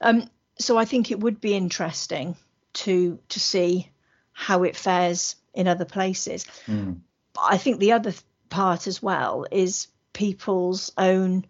Um, 0.00 0.28
so 0.58 0.76
I 0.76 0.84
think 0.84 1.10
it 1.10 1.20
would 1.20 1.40
be 1.40 1.54
interesting 1.54 2.36
to 2.72 3.18
to 3.28 3.40
see 3.40 3.90
how 4.32 4.62
it 4.62 4.76
fares 4.76 5.36
in 5.52 5.68
other 5.68 5.84
places. 5.84 6.46
Mm. 6.66 7.00
I 7.40 7.58
think 7.58 7.78
the 7.78 7.92
other 7.92 8.14
part 8.48 8.86
as 8.86 9.02
well 9.02 9.46
is 9.50 9.88
people's 10.12 10.92
own 10.96 11.44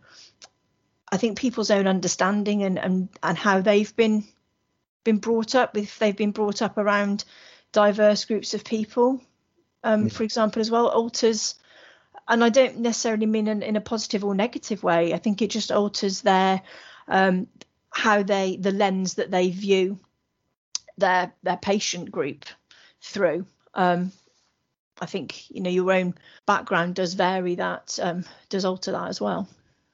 I 1.13 1.17
think 1.17 1.39
people's 1.39 1.71
own 1.71 1.87
understanding 1.87 2.63
and 2.63 2.79
and, 2.79 3.09
and 3.23 3.39
how 3.39 3.61
they've 3.61 3.95
been 3.97 4.25
been 5.05 5.19
brought 5.19 5.55
up 5.55 5.77
if 5.77 5.99
they've 5.99 6.17
been 6.17 6.33
brought 6.33 6.63
up 6.63 6.77
around 6.79 7.25
diverse 7.73 8.25
groups 8.25 8.55
of 8.55 8.65
people 8.65 9.21
um, 9.83 10.07
mm. 10.07 10.13
for 10.13 10.25
example 10.25 10.61
as 10.61 10.71
well 10.71 10.89
alters 10.89 11.55
and 12.31 12.45
I 12.45 12.49
don't 12.49 12.79
necessarily 12.79 13.27
mean 13.27 13.49
in, 13.49 13.63
in 13.63 13.77
a 13.77 13.81
positive 13.81 14.25
or 14.25 14.35
negative 14.37 14.85
way. 14.85 15.13
I 15.13 15.19
think 15.19 15.43
it 15.43 15.51
just 15.51 15.73
alters 15.73 16.23
their 16.23 16.63
um, 17.09 17.49
how 17.91 18.23
they 18.23 18.57
the 18.57 18.71
lens 18.71 19.15
that 19.15 19.33
they 19.33 19.51
view 19.51 19.99
their 20.97 21.33
their 21.43 21.57
patient 21.57 22.11
group 22.13 22.45
through. 23.03 23.47
Um, 23.75 24.13
I 25.01 25.07
think 25.07 25.51
you 25.51 25.61
know 25.61 25.71
your 25.71 25.93
own 25.93 26.15
background 26.47 26.95
does 26.95 27.15
vary 27.15 27.57
that 27.57 27.99
um, 28.01 28.25
does 28.49 28.65
alter 28.65 28.93
that 28.93 29.09
as 29.09 29.21
well. 29.21 29.49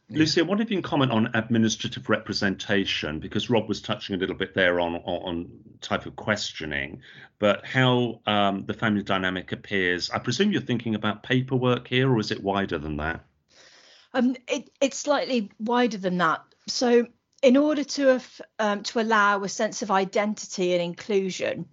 Lucy, 0.09 0.41
I 0.41 0.45
wonder 0.45 0.63
if 0.63 0.71
you 0.71 0.77
can 0.77 0.83
comment 0.83 1.11
on 1.11 1.31
administrative 1.35 2.09
representation 2.09 3.19
because 3.19 3.51
Rob 3.51 3.69
was 3.69 3.81
touching 3.81 4.15
a 4.15 4.19
little 4.19 4.37
bit 4.37 4.55
there 4.55 4.79
on 4.79 4.97
on 4.97 5.51
type 5.81 6.07
of 6.07 6.15
questioning, 6.15 7.01
but 7.41 7.67
how 7.67 8.21
um, 8.27 8.65
the 8.67 8.75
family 8.75 9.03
dynamic 9.03 9.51
appears. 9.51 10.11
I 10.11 10.21
presume 10.21 10.53
you're 10.53 10.63
thinking 10.63 10.95
about 10.95 11.25
paperwork 11.25 11.89
here, 11.89 12.09
or 12.09 12.21
is 12.21 12.31
it 12.31 12.41
wider 12.41 12.79
than 12.79 12.99
that? 12.99 13.25
Um, 14.15 14.37
it, 14.49 14.71
it's 14.81 14.97
slightly 14.97 15.51
wider 15.59 15.99
than 15.99 16.19
that. 16.19 16.43
So, 16.69 17.09
in 17.43 17.57
order 17.57 17.83
to 17.83 18.07
have, 18.07 18.41
um, 18.61 18.83
to 18.85 19.01
allow 19.01 19.43
a 19.43 19.49
sense 19.49 19.83
of 19.83 19.91
identity 19.91 20.73
and 20.73 20.83
inclusion, 20.83 21.67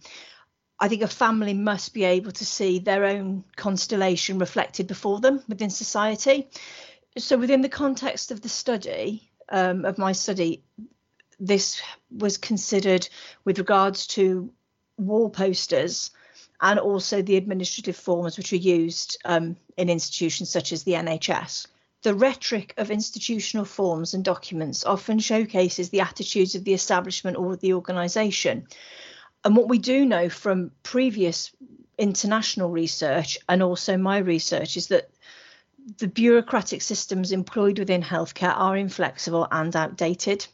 I 0.79 0.87
think 0.87 1.03
a 1.03 1.07
family 1.07 1.53
must 1.53 1.93
be 1.93 2.03
able 2.03 2.31
to 2.31 2.45
see 2.45 2.79
their 2.79 3.05
own 3.05 3.43
constellation 3.55 4.39
reflected 4.39 4.87
before 4.87 5.19
them 5.19 5.43
within 5.47 5.69
society. 5.69 6.49
So, 7.17 7.37
within 7.37 7.61
the 7.61 7.69
context 7.69 8.31
of 8.31 8.41
the 8.41 8.49
study, 8.49 9.29
um, 9.49 9.85
of 9.85 9.97
my 9.97 10.13
study, 10.13 10.63
this 11.39 11.81
was 12.09 12.37
considered 12.37 13.07
with 13.45 13.59
regards 13.59 14.07
to 14.07 14.51
wall 14.97 15.29
posters 15.29 16.11
and 16.61 16.79
also 16.79 17.21
the 17.21 17.35
administrative 17.35 17.95
forms 17.95 18.37
which 18.37 18.53
are 18.53 18.57
used 18.57 19.17
um, 19.25 19.57
in 19.77 19.89
institutions 19.89 20.49
such 20.49 20.71
as 20.71 20.83
the 20.83 20.93
NHS. 20.93 21.67
The 22.03 22.15
rhetoric 22.15 22.73
of 22.77 22.91
institutional 22.91 23.65
forms 23.65 24.13
and 24.13 24.23
documents 24.23 24.83
often 24.83 25.19
showcases 25.19 25.89
the 25.89 26.01
attitudes 26.01 26.55
of 26.55 26.63
the 26.63 26.73
establishment 26.73 27.37
or 27.37 27.55
the 27.55 27.73
organisation. 27.73 28.67
And 29.45 29.55
what 29.55 29.69
we 29.69 29.77
do 29.77 30.05
know 30.05 30.29
from 30.29 30.71
previous 30.83 31.51
international 31.97 32.69
research 32.69 33.37
and 33.47 33.61
also 33.61 33.97
my 33.97 34.17
research 34.17 34.77
is 34.77 34.87
that 34.87 35.09
the 35.97 36.07
bureaucratic 36.07 36.81
systems 36.81 37.31
employed 37.31 37.79
within 37.79 38.01
healthcare 38.01 38.55
are 38.55 38.77
inflexible 38.77 39.47
and 39.51 39.75
outdated. 39.75 40.45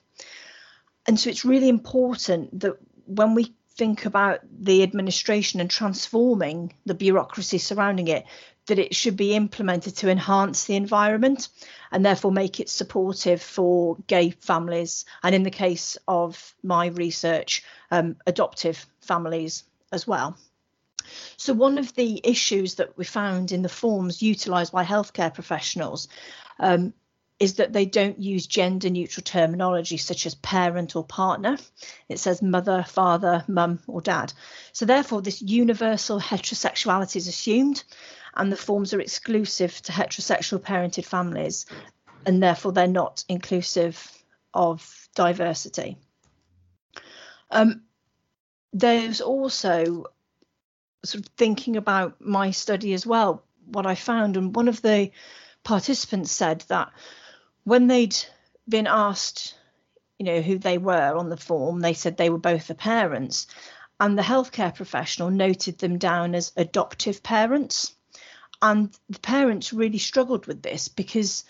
And 1.08 1.20
so 1.20 1.30
it's 1.30 1.46
really 1.46 1.70
important 1.70 2.60
that 2.60 2.78
when 3.06 3.34
we 3.36 3.54
think 3.78 4.06
about 4.06 4.42
the 4.52 4.84
administration 4.84 5.60
and 5.60 5.70
transforming 5.70 6.74
the 6.86 6.94
bureaucracy 6.94 7.58
surrounding 7.58 8.08
it, 8.08 8.26
that 8.68 8.80
it 8.80 8.96
should 8.96 9.18
be 9.18 9.34
implemented 9.34 9.96
to 9.98 10.10
enhance 10.10 10.66
the 10.66 10.76
environment 10.76 11.50
and 11.92 12.06
therefore 12.06 12.32
make 12.32 12.60
it 12.60 12.70
supportive 12.70 13.42
for 13.42 13.98
gay 14.06 14.30
families 14.30 15.06
and 15.24 15.34
in 15.34 15.44
the 15.44 15.50
case 15.50 15.98
of 16.08 16.54
my 16.62 16.88
research 16.88 17.64
um, 17.90 18.16
adoptive 18.28 18.86
families 19.02 19.64
as 19.92 20.06
well 20.06 20.38
so 21.38 21.54
one 21.54 21.78
of 21.78 21.94
the 21.96 22.22
issues 22.24 22.76
that 22.76 22.98
we 22.98 23.06
found 23.06 23.52
in 23.52 23.62
the 23.62 23.70
forms 23.70 24.22
utilised 24.22 24.72
by 24.72 24.84
healthcare 24.84 25.34
professionals 25.34 26.08
um, 26.60 26.94
is 27.40 27.56
that 27.56 27.72
they 27.72 27.86
don't 27.86 28.20
use 28.20 28.46
gender 28.46 28.90
neutral 28.90 29.24
terminology 29.24 29.98
such 29.98 30.26
as 30.26 30.36
parent 30.36 30.96
or 30.96 31.06
partner. 31.06 31.58
It 32.10 32.20
says 32.20 32.42
mother, 32.42 32.84
father, 32.88 33.46
mum, 33.48 33.80
or 33.88 34.02
dad. 34.02 34.34
So, 34.74 34.86
therefore, 34.86 35.22
this 35.22 35.42
universal 35.42 36.20
heterosexuality 36.20 37.16
is 37.16 37.28
assumed, 37.28 37.84
and 38.36 38.52
the 38.52 38.58
forms 38.58 38.94
are 38.94 39.00
exclusive 39.00 39.82
to 39.84 39.92
heterosexual 39.92 40.60
parented 40.60 41.06
families, 41.06 41.66
and 42.26 42.44
therefore 42.44 42.74
they're 42.74 42.88
not 42.88 43.24
inclusive 43.30 44.12
of 44.54 45.08
diversity. 45.16 45.98
Um, 47.52 47.84
there's 48.74 49.22
also 49.22 50.06
sort 51.04 51.26
of 51.26 51.32
thinking 51.38 51.78
about 51.78 52.20
my 52.20 52.52
study 52.52 52.94
as 52.94 53.06
well, 53.06 53.44
what 53.66 53.86
I 53.86 53.96
found, 53.96 54.38
and 54.38 54.56
one 54.56 54.68
of 54.68 54.82
the 54.82 55.12
participants 55.64 56.32
said 56.32 56.64
that 56.68 56.92
when 57.64 57.88
they'd 57.88 58.16
been 58.68 58.88
asked, 58.88 59.56
you 60.18 60.26
know, 60.26 60.42
who 60.42 60.58
they 60.58 60.78
were 60.78 61.16
on 61.16 61.30
the 61.30 61.38
form, 61.38 61.80
they 61.80 61.94
said 61.94 62.18
they 62.18 62.30
were 62.30 62.38
both 62.38 62.68
the 62.68 62.76
parents. 62.76 63.48
And 64.00 64.18
the 64.18 64.24
healthcare 64.24 64.74
professional 64.74 65.30
noted 65.30 65.78
them 65.78 65.98
down 65.98 66.36
as 66.36 66.54
adoptive 66.56 67.22
parents. 67.22 67.94
And 68.62 68.98
the 69.10 69.20
parents 69.20 69.74
really 69.74 69.98
struggled 69.98 70.46
with 70.46 70.62
this 70.62 70.88
because 70.88 71.44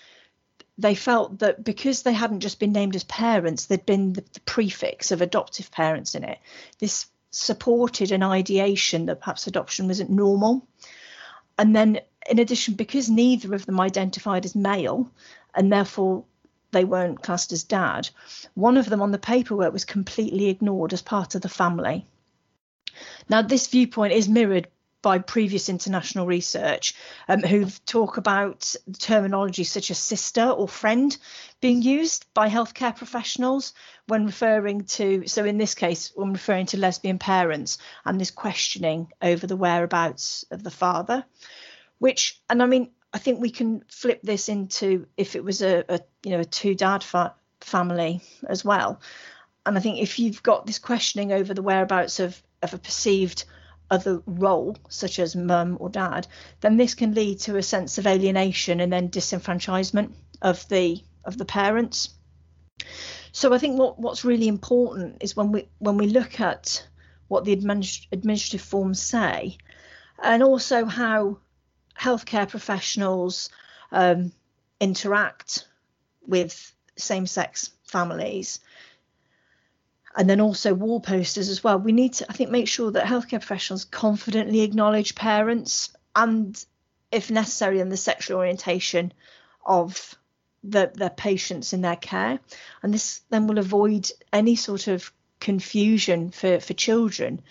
they 0.78 0.96
felt 0.96 1.40
that 1.40 1.64
because 1.64 2.04
they 2.04 2.14
hadn't 2.14 2.40
just 2.40 2.60
been 2.60 2.72
named 2.72 2.96
as 2.96 3.04
parents, 3.04 3.66
there'd 3.66 3.86
been 3.86 4.14
the, 4.14 4.24
the 4.34 4.40
prefix 4.42 5.12
of 5.12 5.22
adoptive 5.22 5.72
parents 5.72 6.16
in 6.16 6.24
it. 6.24 6.40
This 6.80 7.08
supported 7.32 8.12
an 8.12 8.24
ideation 8.24 9.06
that 9.06 9.20
perhaps 9.20 9.48
adoption 9.48 9.88
wasn't 9.88 10.10
normal. 10.10 10.68
And 11.58 11.76
then, 11.76 12.00
in 12.30 12.40
addition, 12.40 12.74
because 12.76 13.10
neither 13.10 13.54
of 13.54 13.66
them 13.66 13.80
identified 13.80 14.46
as 14.46 14.56
male, 14.56 15.12
and 15.54 15.72
therefore 15.72 16.26
they 16.72 16.86
weren't 16.86 17.22
classed 17.22 17.52
as 17.52 17.64
dad. 17.64 18.10
One 18.54 18.78
of 18.78 18.90
them 18.90 19.02
on 19.02 19.12
the 19.12 19.18
paperwork 19.18 19.74
was 19.74 19.86
completely 19.86 20.48
ignored 20.48 20.94
as 20.94 21.02
part 21.02 21.36
of 21.36 21.42
the 21.42 21.50
family. 21.50 22.08
Now, 23.30 23.42
this 23.42 23.68
viewpoint 23.68 24.14
is 24.14 24.30
mirrored 24.30 24.68
by 25.02 25.20
previous 25.20 25.70
international 25.70 26.26
research 26.26 26.94
um, 27.28 27.42
who 27.42 27.66
talk 27.86 28.18
about 28.18 28.74
terminology 29.00 29.64
such 29.64 29.92
as 29.92 29.98
sister 29.98 30.44
or 30.44 30.68
friend 30.68 31.18
being 31.62 31.82
used 31.82 32.26
by 32.34 32.50
healthcare 32.50 32.96
professionals 32.96 33.74
when 34.08 34.26
referring 34.26 34.84
to, 34.84 35.28
so 35.28 35.46
in 35.46 35.58
this 35.58 35.76
case, 35.76 36.12
when 36.16 36.34
referring 36.34 36.66
to 36.66 36.78
lesbian 36.78 37.20
parents 37.20 37.78
and 38.06 38.20
this 38.20 38.32
questioning 38.32 39.08
over 39.22 39.48
the 39.48 39.56
whereabouts 39.56 40.44
of 40.52 40.64
the 40.64 40.72
father, 40.72 41.24
which, 42.00 42.42
and 42.50 42.62
I 42.62 42.66
mean, 42.66 42.92
I 43.14 43.18
think 43.18 43.40
we 43.40 43.50
can 43.50 43.84
flip 43.90 44.22
this 44.22 44.50
into 44.50 45.08
if 45.18 45.36
it 45.36 45.44
was 45.44 45.62
a, 45.62 45.84
a 45.90 46.00
you 46.24 46.32
know 46.32 46.40
a 46.42 46.46
two 46.46 46.76
dad 46.76 47.04
fa- 47.04 47.34
family 47.62 48.22
as 48.48 48.64
well. 48.64 49.02
And 49.66 49.78
I 49.78 49.82
think 49.82 50.00
if 50.00 50.20
you've 50.20 50.44
got 50.44 50.66
this 50.66 50.80
questioning 50.80 51.32
over 51.32 51.54
the 51.54 51.62
whereabouts 51.62 52.20
of 52.20 52.42
of 52.62 52.74
a 52.74 52.78
perceived 52.78 53.46
other 53.92 54.22
role, 54.26 54.78
such 54.90 55.20
as 55.20 55.36
mum 55.36 55.78
or 55.80 55.90
dad, 55.90 56.28
then 56.62 56.78
this 56.78 56.96
can 56.96 57.14
lead 57.14 57.40
to 57.40 57.58
a 57.58 57.64
sense 57.64 57.98
of 57.98 58.08
alienation 58.08 58.80
and 58.80 58.92
then 58.92 59.10
disenfranchisement 59.10 60.12
of 60.42 60.68
the 60.70 61.04
of 61.26 61.38
the 61.38 61.46
parents. 61.46 62.10
So 63.32 63.54
I 63.54 63.58
think 63.58 63.78
what, 63.78 64.00
what's 64.00 64.26
really 64.26 64.48
important 64.48 65.18
is 65.22 65.36
when 65.36 65.52
we 65.52 65.68
when 65.80 65.98
we 65.98 66.08
look 66.08 66.40
at 66.40 66.88
what 67.28 67.46
the 67.46 67.56
administ- 67.56 68.08
administrative 68.12 68.62
forms 68.62 69.02
say, 69.02 69.58
and 70.22 70.42
also 70.42 70.86
how 70.86 71.40
healthcare 72.00 72.50
professionals 72.50 73.50
um, 73.92 74.32
interact 74.80 75.68
with 76.26 76.74
same 76.96 77.28
sex 77.28 77.72
families 77.84 78.60
and 80.16 80.30
then 80.30 80.42
also 80.42 80.74
wall 80.74 81.00
posters 81.00 81.50
as 81.50 81.64
well. 81.64 81.78
We 81.78 81.92
need 81.92 82.14
to, 82.16 82.26
I 82.30 82.34
think, 82.34 82.50
make 82.50 82.68
sure 82.68 82.92
that 82.92 83.06
healthcare 83.06 83.40
professionals 83.40 83.86
confidently 83.86 84.62
acknowledge 84.62 85.16
parents 85.16 85.94
and, 86.16 86.64
if 87.12 87.30
necessary, 87.30 87.80
and 87.80 87.92
the 87.92 87.98
sexual 87.98 88.38
orientation 88.38 89.14
of 89.66 90.16
the, 90.64 90.92
their 90.94 91.10
patients 91.10 91.74
in 91.74 91.82
their 91.82 91.96
care. 91.96 92.40
And 92.82 92.94
this 92.94 93.22
then 93.30 93.48
will 93.48 93.60
avoid 93.60 94.10
any 94.34 94.56
sort 94.56 94.88
of 94.88 95.12
confusion 95.40 96.32
for, 96.32 96.60
for 96.60 96.74
children 96.74 97.42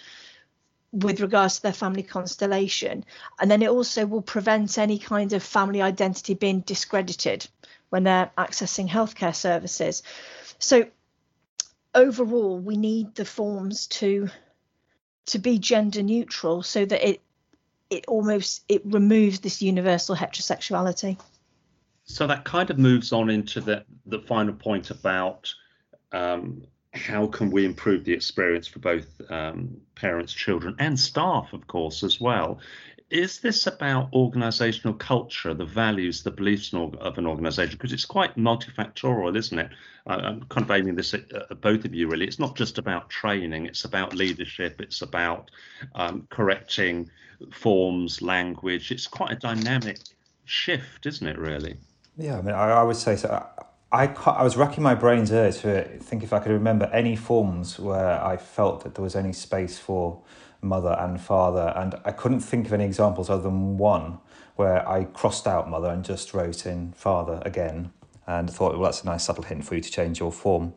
with 0.92 1.21
regards 1.21 1.57
to 1.57 1.62
their 1.62 1.73
family 1.73 2.03
constellation. 2.03 3.05
And 3.40 3.51
then 3.51 3.62
it 3.62 3.68
also 3.68 4.07
will 4.07 4.23
prevent 4.23 4.79
any 4.79 4.99
kind 4.99 5.33
of 5.33 5.42
family 5.42 5.83
identity 5.83 6.35
being 6.35 6.61
discredited 6.61 7.47
when 7.90 8.05
they're 8.05 8.31
accessing 8.37 8.88
healthcare 8.88 9.35
services. 9.35 10.03
So 10.59 10.87
overall, 11.94 12.59
we 12.59 12.77
need 12.77 13.14
the 13.14 13.24
forms 13.24 13.87
to 13.88 14.29
to 15.27 15.38
be 15.38 15.59
gender 15.59 16.03
neutral 16.03 16.62
so 16.62 16.85
that 16.85 17.07
it 17.07 17.20
it 17.90 18.05
almost 18.07 18.64
it 18.68 18.83
removes 18.85 19.40
this 19.40 19.62
universal 19.62 20.14
heterosexuality. 20.16 21.18
So 22.05 22.27
that 22.27 22.44
kind 22.44 22.70
of 22.70 22.79
moves 22.79 23.12
on 23.12 23.31
into 23.31 23.61
the 23.61 23.85
the 24.07 24.20
final 24.20 24.55
point 24.55 24.90
about 24.90 25.53
um, 26.12 26.62
how 26.92 27.27
can 27.27 27.51
we 27.51 27.64
improve 27.64 28.05
the 28.05 28.12
experience 28.12 28.66
for 28.66 28.79
both 28.79 29.07
um, 29.31 29.81
parents, 29.94 30.33
children, 30.33 30.74
and 30.79 30.98
staff, 30.98 31.53
of 31.53 31.66
course, 31.66 32.03
as 32.03 32.20
well? 32.20 32.61
Is 33.11 33.40
this 33.40 33.66
about 33.66 34.12
organizational 34.12 34.92
culture, 34.92 35.55
the 35.55 35.64
values, 35.64 36.23
the 36.23 36.31
beliefs 36.31 36.75
of 36.75 37.16
an 37.16 37.27
organization? 37.27 37.73
Because 37.73 37.94
it's 37.94 38.05
quite 38.05 38.37
multifactorial, 38.37 39.35
isn't 39.35 39.59
it? 39.59 39.71
I'm 40.07 40.42
kind 40.44 40.64
of 40.64 40.71
aiming 40.71 40.94
this 40.94 41.14
at, 41.14 41.61
both 41.62 41.87
of 41.87 41.94
you, 41.94 42.09
really. 42.09 42.27
It's 42.27 42.38
not 42.38 42.55
just 42.55 42.77
about 42.77 43.09
training, 43.09 43.64
it's 43.64 43.87
about 43.87 44.14
leadership, 44.14 44.83
it's 44.83 45.01
about 45.01 45.51
um, 45.94 46.27
correcting 46.29 47.11
forms, 47.51 48.21
language. 48.21 48.90
It's 48.90 49.07
quite 49.07 49.33
a 49.33 49.37
dynamic 49.37 50.01
shift, 50.44 51.07
isn't 51.07 51.27
it, 51.27 51.38
really? 51.38 51.79
Yeah, 52.18 52.38
I 52.38 52.42
mean, 52.42 52.55
I, 52.55 52.71
I 52.73 52.83
would 52.83 52.97
say 52.97 53.16
so. 53.16 53.47
I, 53.90 54.07
I 54.27 54.42
was 54.42 54.59
racking 54.59 54.83
my 54.83 54.94
brains 54.94 55.33
earlier 55.33 55.53
to 55.53 55.99
think 55.99 56.23
if 56.23 56.35
I 56.35 56.40
could 56.40 56.53
remember 56.53 56.90
any 56.92 57.16
forms 57.16 57.79
where 57.79 58.23
I 58.23 58.37
felt 58.37 58.85
that 58.85 58.97
there 58.97 59.03
was 59.03 59.16
any 59.16 59.33
space 59.33 59.79
for 59.79 60.21
mother 60.61 60.97
and 60.99 61.21
father, 61.21 61.73
and 61.77 61.94
I 62.05 62.12
couldn't 62.12 62.40
think 62.40 62.66
of 62.66 62.73
any 62.73 62.85
examples 62.85 63.31
other 63.31 63.42
than 63.42 63.79
one 63.79 64.18
where 64.57 64.87
I 64.88 65.05
crossed 65.05 65.47
out 65.47 65.71
mother 65.71 65.88
and 65.88 66.05
just 66.05 66.35
wrote 66.35 66.66
in 66.66 66.92
father 66.92 67.40
again, 67.44 67.92
and 68.27 68.51
thought, 68.51 68.75
well, 68.75 68.83
that's 68.83 69.03
a 69.03 69.07
nice 69.07 69.25
subtle 69.25 69.44
hint 69.44 69.64
for 69.64 69.75
you 69.75 69.81
to 69.81 69.90
change 69.90 70.21
your 70.21 70.33
form. 70.33 70.75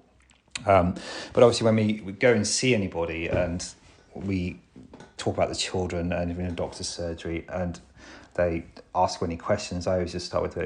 Um, 0.65 0.95
but 1.33 1.43
obviously, 1.43 1.65
when 1.65 1.75
we, 1.75 2.01
we 2.05 2.11
go 2.13 2.31
and 2.31 2.47
see 2.47 2.73
anybody 2.73 3.27
and 3.27 3.65
we 4.13 4.59
talk 5.17 5.35
about 5.35 5.49
the 5.49 5.55
children 5.55 6.13
and 6.13 6.31
in 6.31 6.45
a 6.45 6.51
doctor's 6.51 6.87
surgery 6.87 7.45
and 7.49 7.79
they 8.35 8.65
ask 8.95 9.21
any 9.21 9.37
questions, 9.37 9.87
I 9.87 9.95
always 9.95 10.13
just 10.13 10.27
start 10.27 10.43
with, 10.43 10.57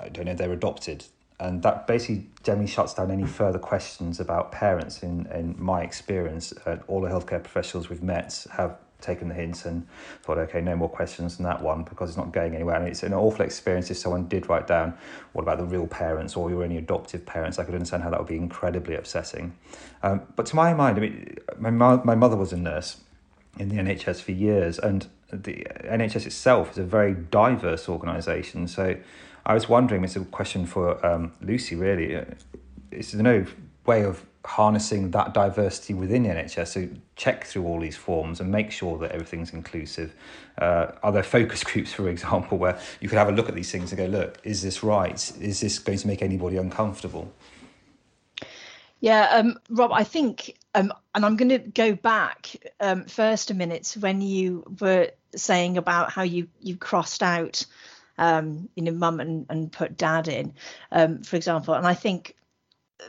I 0.00 0.08
don't 0.10 0.26
know, 0.26 0.34
they're 0.34 0.52
adopted 0.52 1.04
and 1.40 1.62
that 1.62 1.86
basically 1.86 2.26
generally 2.42 2.66
shuts 2.66 2.94
down 2.94 3.10
any 3.10 3.26
further 3.26 3.58
questions 3.58 4.20
about 4.20 4.52
parents. 4.52 5.02
In 5.02 5.26
in 5.26 5.54
my 5.58 5.82
experience, 5.82 6.52
uh, 6.66 6.76
all 6.86 7.00
the 7.00 7.08
healthcare 7.08 7.42
professionals 7.42 7.88
we've 7.88 8.02
met 8.02 8.46
have 8.52 8.76
taken 9.00 9.28
the 9.28 9.34
hints 9.34 9.64
and 9.64 9.86
thought, 10.22 10.38
okay, 10.38 10.60
no 10.60 10.74
more 10.74 10.88
questions 10.88 11.38
on 11.38 11.44
that 11.44 11.62
one 11.62 11.84
because 11.84 12.10
it's 12.10 12.16
not 12.16 12.32
going 12.32 12.54
anywhere. 12.54 12.76
And 12.76 12.88
it's 12.88 13.02
an 13.02 13.14
awful 13.14 13.44
experience 13.44 13.90
if 13.90 13.96
someone 13.96 14.26
did 14.26 14.48
write 14.48 14.66
down, 14.66 14.94
what 15.32 15.42
about 15.42 15.58
the 15.58 15.64
real 15.64 15.86
parents 15.86 16.36
or 16.36 16.50
your 16.50 16.64
only 16.64 16.78
adoptive 16.78 17.24
parents? 17.24 17.58
I 17.58 17.64
could 17.64 17.74
understand 17.74 18.02
how 18.02 18.10
that 18.10 18.18
would 18.18 18.28
be 18.28 18.36
incredibly 18.36 18.96
upsetting. 18.96 19.56
Um, 20.02 20.22
but 20.34 20.46
to 20.46 20.56
my 20.56 20.74
mind, 20.74 20.98
I 20.98 21.00
mean, 21.00 21.36
my, 21.58 21.96
my 22.02 22.14
mother 22.14 22.36
was 22.36 22.52
a 22.52 22.56
nurse 22.56 23.00
in 23.58 23.68
the 23.68 23.76
NHS 23.76 24.20
for 24.20 24.32
years, 24.32 24.78
and 24.78 25.06
the 25.32 25.66
NHS 25.84 26.26
itself 26.26 26.72
is 26.72 26.78
a 26.78 26.84
very 26.84 27.14
diverse 27.14 27.88
organisation. 27.88 28.68
So 28.68 28.96
I 29.48 29.54
was 29.54 29.68
wondering, 29.68 30.04
it's 30.04 30.14
a 30.14 30.20
question 30.20 30.66
for 30.66 31.04
um, 31.04 31.32
Lucy 31.40 31.74
really, 31.74 32.24
is 32.92 33.12
there 33.12 33.22
no 33.22 33.46
way 33.86 34.04
of 34.04 34.24
harnessing 34.48 35.10
that 35.10 35.34
diversity 35.34 35.92
within 35.92 36.24
NHS. 36.24 36.68
So 36.68 36.88
check 37.16 37.44
through 37.44 37.66
all 37.66 37.80
these 37.80 37.96
forms 37.96 38.40
and 38.40 38.50
make 38.50 38.70
sure 38.70 38.96
that 38.98 39.12
everything's 39.12 39.52
inclusive. 39.52 40.14
Uh, 40.56 40.92
are 41.02 41.12
there 41.12 41.22
focus 41.22 41.62
groups, 41.70 41.92
for 41.92 42.08
example, 42.08 42.56
where 42.56 42.80
you 43.00 43.08
could 43.08 43.18
have 43.18 43.28
a 43.28 43.32
look 43.32 43.48
at 43.48 43.54
these 43.54 43.70
things 43.70 43.92
and 43.92 43.98
go, 43.98 44.06
look, 44.06 44.38
is 44.44 44.62
this 44.62 44.82
right? 44.82 45.32
Is 45.40 45.60
this 45.60 45.78
going 45.78 45.98
to 45.98 46.06
make 46.06 46.22
anybody 46.22 46.56
uncomfortable? 46.56 47.30
Yeah, 49.00 49.28
um, 49.30 49.58
Rob, 49.68 49.92
I 49.92 50.02
think, 50.02 50.56
um, 50.74 50.92
and 51.14 51.24
I'm 51.24 51.36
going 51.36 51.50
to 51.50 51.58
go 51.58 51.94
back 51.94 52.50
um, 52.80 53.04
first 53.04 53.50
a 53.50 53.54
minute 53.54 53.96
when 54.00 54.20
you 54.20 54.64
were 54.80 55.10
saying 55.36 55.76
about 55.76 56.10
how 56.10 56.22
you 56.22 56.48
you 56.60 56.76
crossed 56.76 57.22
out, 57.22 57.64
um, 58.18 58.68
you 58.74 58.82
know, 58.82 58.92
mum 58.92 59.20
and, 59.20 59.46
and 59.48 59.72
put 59.72 59.96
dad 59.96 60.28
in, 60.28 60.54
um, 60.92 61.22
for 61.22 61.36
example. 61.36 61.74
And 61.74 61.86
I 61.86 61.94
think 61.94 62.34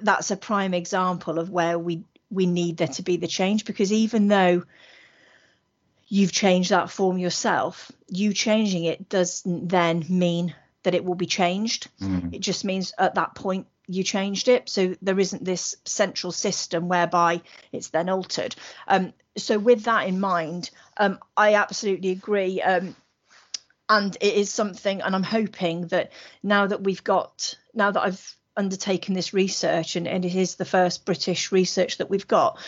that's 0.02 0.32
a 0.32 0.38
prime 0.38 0.74
example 0.74 1.40
of 1.40 1.50
where 1.50 1.78
we 1.78 2.04
we 2.32 2.46
need 2.46 2.78
there 2.78 2.88
to 2.88 3.02
be 3.02 3.18
the 3.18 3.28
change 3.28 3.66
because 3.66 3.92
even 3.92 4.28
though 4.28 4.64
you've 6.08 6.32
changed 6.32 6.70
that 6.70 6.92
form 6.92 7.18
yourself, 7.18 7.92
you 8.08 8.34
changing 8.34 8.86
it 8.86 9.10
doesn't 9.10 9.68
then 9.68 10.06
mean 10.10 10.54
that 10.84 10.96
it 10.96 11.04
will 11.04 11.16
be 11.16 11.26
changed. 11.26 11.90
Mm. 12.02 12.34
It 12.34 12.40
just 12.40 12.64
means 12.64 12.94
at 12.98 13.16
that 13.16 13.36
point 13.36 13.68
you 13.88 14.04
changed 14.04 14.48
it. 14.48 14.70
So 14.70 14.96
there 15.02 15.20
isn't 15.20 15.44
this 15.44 15.76
central 15.86 16.32
system 16.32 16.88
whereby 16.88 17.42
it's 17.72 17.90
then 17.90 18.10
altered. 18.10 18.56
Um, 18.88 19.14
so 19.36 19.58
with 19.58 19.84
that 19.84 20.08
in 20.08 20.20
mind, 20.20 20.70
um, 20.98 21.20
I 21.36 21.56
absolutely 21.56 22.12
agree. 22.12 22.62
Um, 22.62 22.96
and 23.90 24.16
it 24.22 24.36
is 24.36 24.52
something, 24.52 25.02
and 25.02 25.16
I'm 25.16 25.24
hoping 25.24 25.88
that 25.88 26.12
now 26.44 26.68
that 26.68 26.84
we've 26.84 27.04
got, 27.04 27.56
now 27.74 27.90
that 27.90 28.02
I've 28.02 28.36
undertaken 28.56 29.16
this 29.16 29.34
research, 29.34 29.96
and, 29.96 30.08
and 30.08 30.24
it 30.24 30.36
is 30.36 30.56
the 30.56 30.66
first 30.66 31.06
British 31.06 31.52
research 31.52 31.98
that 31.98 32.10
we've 32.10 32.28
got, 32.28 32.60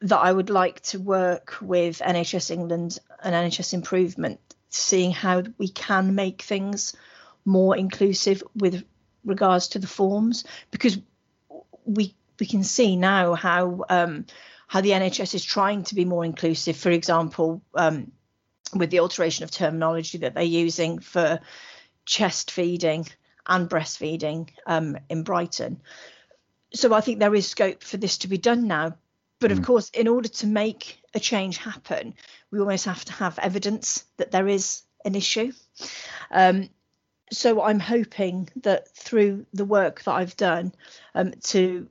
that 0.00 0.18
I 0.18 0.32
would 0.32 0.50
like 0.50 0.80
to 0.82 0.98
work 0.98 1.56
with 1.60 2.00
NHS 2.00 2.50
England 2.50 2.98
and 3.22 3.34
NHS 3.34 3.72
Improvement, 3.72 4.40
seeing 4.68 5.12
how 5.12 5.44
we 5.58 5.68
can 5.68 6.16
make 6.16 6.42
things 6.42 6.94
more 7.44 7.76
inclusive 7.76 8.42
with 8.56 8.84
regards 9.24 9.68
to 9.68 9.78
the 9.78 9.86
forms, 9.86 10.44
because 10.72 10.98
we 11.84 12.14
we 12.40 12.46
can 12.46 12.64
see 12.64 12.96
now 12.96 13.34
how 13.34 13.84
um, 13.88 14.26
how 14.66 14.80
the 14.80 14.90
NHS 14.90 15.34
is 15.34 15.44
trying 15.44 15.84
to 15.84 15.94
be 15.94 16.04
more 16.04 16.24
inclusive. 16.24 16.76
For 16.76 16.90
example, 16.90 17.62
um, 17.74 18.10
with 18.74 18.90
the 18.90 19.00
alteration 19.00 19.44
of 19.44 19.50
terminology 19.50 20.18
that 20.18 20.34
they're 20.34 20.42
using 20.42 20.98
for 20.98 21.40
chest 22.04 22.50
feeding 22.50 23.06
and 23.46 23.68
breastfeeding 23.68 24.48
um, 24.66 24.96
in 25.08 25.22
Brighton. 25.22 25.80
So 26.74 26.94
I 26.94 27.00
think 27.00 27.18
there 27.18 27.34
is 27.34 27.48
scope 27.48 27.82
for 27.82 27.96
this 27.96 28.18
to 28.18 28.28
be 28.28 28.38
done 28.38 28.66
now. 28.66 28.96
But 29.40 29.52
of 29.52 29.58
mm. 29.58 29.64
course, 29.64 29.90
in 29.90 30.08
order 30.08 30.28
to 30.28 30.46
make 30.46 31.02
a 31.14 31.20
change 31.20 31.58
happen, 31.58 32.14
we 32.50 32.60
almost 32.60 32.84
have 32.84 33.04
to 33.06 33.12
have 33.12 33.38
evidence 33.38 34.04
that 34.16 34.30
there 34.30 34.48
is 34.48 34.82
an 35.04 35.14
issue. 35.14 35.52
Um, 36.30 36.70
so 37.32 37.62
I'm 37.62 37.80
hoping 37.80 38.48
that 38.62 38.94
through 38.94 39.46
the 39.52 39.64
work 39.64 40.04
that 40.04 40.12
I've 40.12 40.36
done 40.36 40.72
um, 41.14 41.32
to 41.44 41.88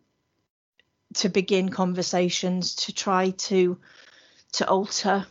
to 1.15 1.27
begin 1.27 1.69
conversations 1.69 2.75
to 2.75 2.93
try 2.93 3.31
to 3.31 3.77
to 4.53 4.67
alter 4.67 5.25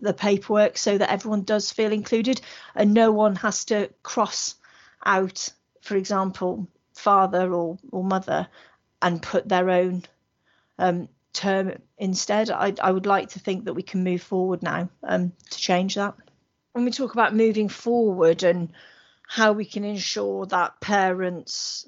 the 0.00 0.14
paperwork 0.14 0.78
so 0.78 0.96
that 0.96 1.10
everyone 1.10 1.42
does 1.42 1.72
feel 1.72 1.92
included 1.92 2.40
and 2.74 2.94
no 2.94 3.10
one 3.10 3.34
has 3.36 3.64
to 3.66 3.90
cross 4.02 4.54
out, 5.04 5.48
for 5.82 5.96
example, 5.96 6.68
father 6.94 7.52
or, 7.52 7.78
or 7.90 8.04
mother 8.04 8.48
and 9.02 9.22
put 9.22 9.48
their 9.48 9.70
own 9.70 10.04
um, 10.78 11.08
term 11.32 11.72
instead. 11.98 12.50
I, 12.50 12.74
I 12.80 12.90
would 12.90 13.06
like 13.06 13.30
to 13.30 13.40
think 13.40 13.64
that 13.64 13.74
we 13.74 13.82
can 13.82 14.04
move 14.04 14.22
forward 14.22 14.62
now 14.62 14.88
um, 15.02 15.32
to 15.50 15.58
change 15.58 15.94
that. 15.96 16.14
When 16.72 16.84
we 16.84 16.90
talk 16.90 17.12
about 17.12 17.34
moving 17.34 17.68
forward 17.68 18.42
and 18.42 18.72
how 19.26 19.52
we 19.52 19.64
can 19.64 19.84
ensure 19.84 20.46
that 20.46 20.80
parents 20.80 21.86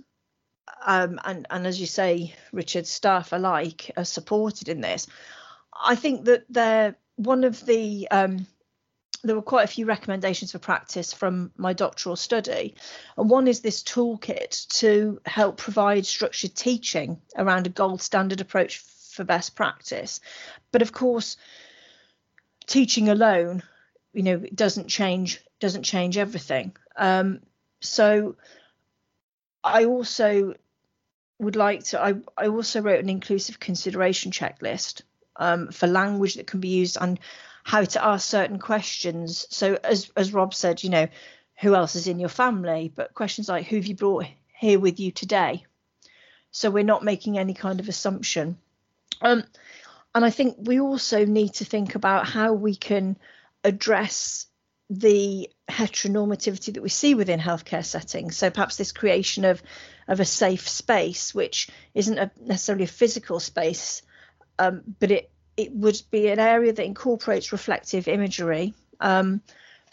um, 0.84 1.20
and, 1.24 1.46
and 1.50 1.66
as 1.66 1.80
you 1.80 1.86
say, 1.86 2.34
Richard, 2.52 2.86
staff 2.86 3.32
alike 3.32 3.90
are 3.96 4.04
supported 4.04 4.68
in 4.68 4.80
this, 4.80 5.06
I 5.78 5.94
think 5.94 6.24
that 6.24 6.44
they're 6.48 6.96
one 7.20 7.44
of 7.44 7.64
the 7.66 8.08
um, 8.10 8.46
there 9.22 9.36
were 9.36 9.42
quite 9.42 9.64
a 9.64 9.72
few 9.72 9.84
recommendations 9.84 10.52
for 10.52 10.58
practice 10.58 11.12
from 11.12 11.52
my 11.56 11.74
doctoral 11.74 12.16
study. 12.16 12.74
And 13.18 13.28
one 13.28 13.46
is 13.46 13.60
this 13.60 13.82
toolkit 13.82 14.66
to 14.78 15.20
help 15.26 15.58
provide 15.58 16.06
structured 16.06 16.54
teaching 16.54 17.20
around 17.36 17.66
a 17.66 17.70
gold 17.70 18.00
standard 18.00 18.40
approach 18.40 18.78
for 18.78 19.24
best 19.24 19.54
practice. 19.54 20.20
But 20.72 20.80
of 20.80 20.92
course, 20.92 21.36
teaching 22.66 23.10
alone, 23.10 23.62
you 24.14 24.22
know, 24.22 24.38
doesn't 24.54 24.88
change 24.88 25.42
doesn't 25.58 25.82
change 25.82 26.16
everything. 26.16 26.74
Um, 26.96 27.40
so 27.80 28.36
I 29.62 29.84
also 29.84 30.54
would 31.38 31.56
like 31.56 31.84
to 31.84 32.00
I, 32.00 32.14
I 32.38 32.48
also 32.48 32.80
wrote 32.80 33.00
an 33.00 33.10
inclusive 33.10 33.60
consideration 33.60 34.32
checklist 34.32 35.02
um, 35.40 35.72
for 35.72 35.88
language 35.88 36.34
that 36.34 36.46
can 36.46 36.60
be 36.60 36.68
used 36.68 36.96
and 37.00 37.18
how 37.64 37.82
to 37.82 38.04
ask 38.04 38.28
certain 38.28 38.58
questions. 38.58 39.46
So 39.50 39.78
as 39.82 40.10
as 40.16 40.32
Rob 40.32 40.54
said, 40.54 40.84
you 40.84 40.90
know, 40.90 41.08
who 41.60 41.74
else 41.74 41.96
is 41.96 42.06
in 42.06 42.20
your 42.20 42.28
family? 42.28 42.92
But 42.94 43.14
questions 43.14 43.48
like 43.48 43.66
who 43.66 43.76
have 43.76 43.86
you 43.86 43.96
brought 43.96 44.26
here 44.56 44.78
with 44.78 45.00
you 45.00 45.10
today? 45.10 45.64
So 46.52 46.70
we're 46.70 46.84
not 46.84 47.04
making 47.04 47.38
any 47.38 47.54
kind 47.54 47.80
of 47.80 47.88
assumption. 47.88 48.58
Um, 49.22 49.44
and 50.14 50.24
I 50.24 50.30
think 50.30 50.56
we 50.58 50.80
also 50.80 51.24
need 51.24 51.54
to 51.54 51.64
think 51.64 51.94
about 51.94 52.26
how 52.26 52.52
we 52.52 52.74
can 52.74 53.16
address 53.62 54.46
the 54.88 55.48
heteronormativity 55.70 56.74
that 56.74 56.82
we 56.82 56.88
see 56.88 57.14
within 57.14 57.38
healthcare 57.38 57.84
settings. 57.84 58.36
So 58.36 58.50
perhaps 58.50 58.76
this 58.76 58.92
creation 58.92 59.44
of 59.44 59.62
of 60.08 60.18
a 60.18 60.24
safe 60.24 60.68
space, 60.68 61.32
which 61.32 61.68
isn't 61.94 62.18
a, 62.18 62.30
necessarily 62.40 62.84
a 62.84 62.88
physical 62.88 63.38
space, 63.38 64.02
um, 64.60 64.82
but 65.00 65.10
it 65.10 65.30
it 65.56 65.72
would 65.72 66.00
be 66.10 66.28
an 66.28 66.38
area 66.38 66.72
that 66.72 66.84
incorporates 66.84 67.52
reflective 67.52 68.08
imagery, 68.08 68.72
um, 69.00 69.40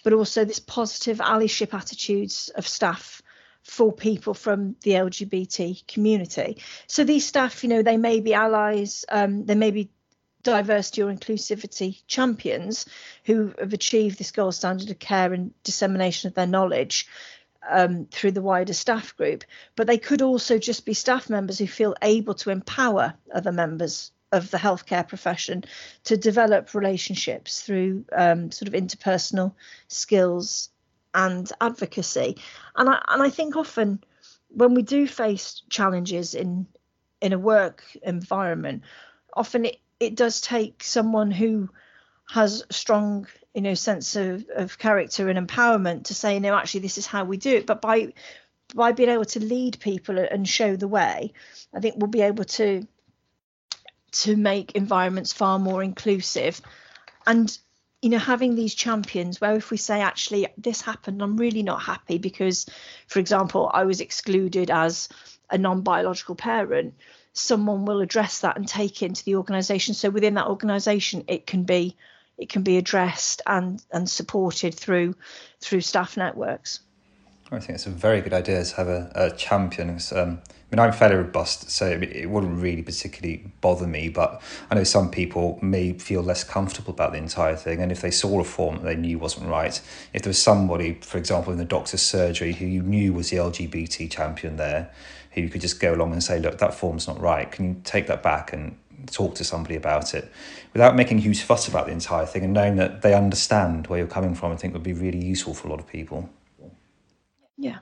but 0.03 0.13
also 0.13 0.45
this 0.45 0.59
positive 0.59 1.17
allyship 1.17 1.73
attitudes 1.73 2.49
of 2.55 2.67
staff 2.67 3.21
for 3.63 3.91
people 3.91 4.33
from 4.33 4.75
the 4.83 4.91
LGBT 4.91 5.85
community. 5.87 6.57
So 6.85 7.03
these 7.03 7.25
staff, 7.25 7.63
you 7.63 7.69
know, 7.69 7.81
they 7.81 7.97
may 7.97 8.21
be 8.21 8.33
allies, 8.33 9.03
um, 9.09 9.45
they 9.45 9.55
may 9.55 9.71
be 9.71 9.89
diversity 10.43 11.01
or 11.01 11.11
inclusivity 11.11 12.01
champions 12.07 12.85
who 13.25 13.53
have 13.59 13.73
achieved 13.73 14.17
this 14.17 14.31
gold 14.31 14.55
standard 14.55 14.89
of 14.89 14.99
care 14.99 15.33
and 15.33 15.51
dissemination 15.63 16.29
of 16.29 16.35
their 16.35 16.47
knowledge 16.47 17.07
um, 17.69 18.05
through 18.11 18.31
the 18.31 18.41
wider 18.41 18.73
staff 18.73 19.17
group. 19.17 19.43
But 19.75 19.87
they 19.87 19.97
could 19.97 20.21
also 20.21 20.57
just 20.57 20.85
be 20.85 20.93
staff 20.93 21.29
members 21.29 21.59
who 21.59 21.67
feel 21.67 21.95
able 22.01 22.35
to 22.35 22.51
empower 22.51 23.15
other 23.33 23.51
members 23.51 24.11
of 24.31 24.51
the 24.51 24.57
healthcare 24.57 25.07
profession 25.07 25.63
to 26.03 26.17
develop 26.17 26.73
relationships 26.73 27.61
through 27.61 28.05
um, 28.15 28.51
sort 28.51 28.67
of 28.67 28.73
interpersonal 28.73 29.53
skills 29.87 30.69
and 31.13 31.49
advocacy. 31.61 32.37
And 32.75 32.89
I 32.89 33.03
and 33.07 33.23
I 33.23 33.29
think 33.29 33.55
often 33.55 34.03
when 34.49 34.73
we 34.73 34.81
do 34.81 35.07
face 35.07 35.61
challenges 35.69 36.33
in 36.33 36.67
in 37.21 37.33
a 37.33 37.39
work 37.39 37.83
environment, 38.03 38.83
often 39.33 39.65
it, 39.65 39.77
it 39.99 40.15
does 40.15 40.41
take 40.41 40.83
someone 40.83 41.31
who 41.31 41.69
has 42.29 42.63
strong 42.69 43.27
you 43.53 43.61
know 43.61 43.73
sense 43.73 44.15
of, 44.15 44.45
of 44.55 44.77
character 44.77 45.29
and 45.29 45.47
empowerment 45.47 46.05
to 46.05 46.13
say 46.13 46.39
no 46.39 46.53
actually 46.53 46.81
this 46.81 46.97
is 46.97 47.05
how 47.05 47.23
we 47.23 47.37
do 47.37 47.55
it 47.55 47.65
but 47.65 47.81
by 47.81 48.13
by 48.75 48.91
being 48.91 49.09
able 49.09 49.25
to 49.25 49.39
lead 49.39 49.79
people 49.79 50.19
and 50.19 50.47
show 50.47 50.75
the 50.75 50.87
way 50.87 51.31
i 51.73 51.79
think 51.79 51.95
we'll 51.97 52.07
be 52.07 52.21
able 52.21 52.43
to 52.43 52.85
to 54.11 54.35
make 54.35 54.73
environments 54.73 55.33
far 55.33 55.59
more 55.59 55.83
inclusive 55.83 56.61
and 57.25 57.57
you 58.01 58.09
know 58.09 58.17
having 58.17 58.55
these 58.55 58.75
champions 58.75 59.41
where 59.41 59.55
if 59.55 59.71
we 59.71 59.77
say 59.77 60.01
actually 60.01 60.47
this 60.57 60.81
happened 60.81 61.21
i'm 61.21 61.37
really 61.37 61.63
not 61.63 61.81
happy 61.81 62.17
because 62.17 62.65
for 63.07 63.19
example 63.19 63.69
i 63.73 63.83
was 63.83 64.01
excluded 64.01 64.71
as 64.71 65.09
a 65.49 65.57
non-biological 65.57 66.35
parent 66.35 66.93
someone 67.33 67.85
will 67.85 68.01
address 68.01 68.41
that 68.41 68.57
and 68.57 68.67
take 68.67 69.01
it 69.01 69.07
into 69.07 69.23
the 69.23 69.35
organization 69.35 69.93
so 69.93 70.09
within 70.09 70.35
that 70.35 70.47
organization 70.47 71.23
it 71.27 71.45
can 71.45 71.63
be 71.63 71.95
it 72.37 72.49
can 72.49 72.61
be 72.61 72.77
addressed 72.77 73.41
and 73.45 73.83
and 73.91 74.09
supported 74.09 74.73
through 74.73 75.15
through 75.59 75.81
staff 75.81 76.17
networks. 76.17 76.81
I 77.51 77.59
think 77.59 77.75
it's 77.75 77.87
a 77.87 77.91
very 77.91 78.21
good 78.21 78.33
idea 78.33 78.63
to 78.63 78.75
have 78.75 78.87
a, 78.87 79.11
a 79.15 79.31
champion. 79.31 79.99
Um, 80.13 80.41
I 80.69 80.75
mean, 80.75 80.85
I'm 80.85 80.91
fairly 80.91 81.15
robust, 81.15 81.71
so 81.71 81.87
it 81.87 82.29
wouldn't 82.29 82.61
really 82.61 82.83
particularly 82.83 83.49
bother 83.61 83.87
me. 83.87 84.09
But 84.09 84.41
I 84.69 84.75
know 84.75 84.83
some 84.83 85.09
people 85.09 85.57
may 85.61 85.93
feel 85.93 86.21
less 86.21 86.43
comfortable 86.43 86.91
about 86.91 87.13
the 87.13 87.19
entire 87.19 87.55
thing. 87.55 87.81
And 87.81 87.89
if 87.89 88.01
they 88.01 88.11
saw 88.11 88.41
a 88.41 88.43
form 88.43 88.77
that 88.77 88.83
they 88.83 88.95
knew 88.97 89.17
wasn't 89.17 89.47
right, 89.47 89.79
if 90.13 90.23
there 90.23 90.29
was 90.29 90.41
somebody, 90.41 90.95
for 90.95 91.17
example, 91.17 91.53
in 91.53 91.57
the 91.57 91.65
doctor's 91.65 92.01
surgery 92.01 92.51
who 92.51 92.65
you 92.65 92.81
knew 92.81 93.13
was 93.13 93.29
the 93.29 93.37
LGBT 93.37 94.11
champion 94.11 94.57
there, 94.57 94.91
who 95.31 95.41
you 95.41 95.49
could 95.49 95.61
just 95.61 95.79
go 95.79 95.93
along 95.93 96.11
and 96.11 96.21
say, 96.21 96.37
look, 96.37 96.57
that 96.57 96.73
form's 96.73 97.07
not 97.07 97.17
right. 97.17 97.49
Can 97.49 97.65
you 97.65 97.81
take 97.85 98.07
that 98.07 98.21
back 98.21 98.51
and 98.51 98.77
talk 99.05 99.35
to 99.35 99.45
somebody 99.45 99.75
about 99.75 100.13
it 100.13 100.29
without 100.73 100.95
making 100.95 101.19
huge 101.19 101.41
fuss 101.43 101.67
about 101.67 101.85
the 101.85 101.91
entire 101.93 102.25
thing 102.25 102.43
and 102.43 102.53
knowing 102.53 102.75
that 102.75 103.03
they 103.03 103.13
understand 103.13 103.87
where 103.87 103.99
you're 103.99 104.07
coming 104.07 104.35
from, 104.35 104.51
I 104.51 104.57
think 104.57 104.73
would 104.73 104.83
be 104.83 104.93
really 104.93 105.23
useful 105.23 105.53
for 105.53 105.67
a 105.67 105.71
lot 105.71 105.79
of 105.79 105.87
people. 105.87 106.29
Yeah. 107.57 107.79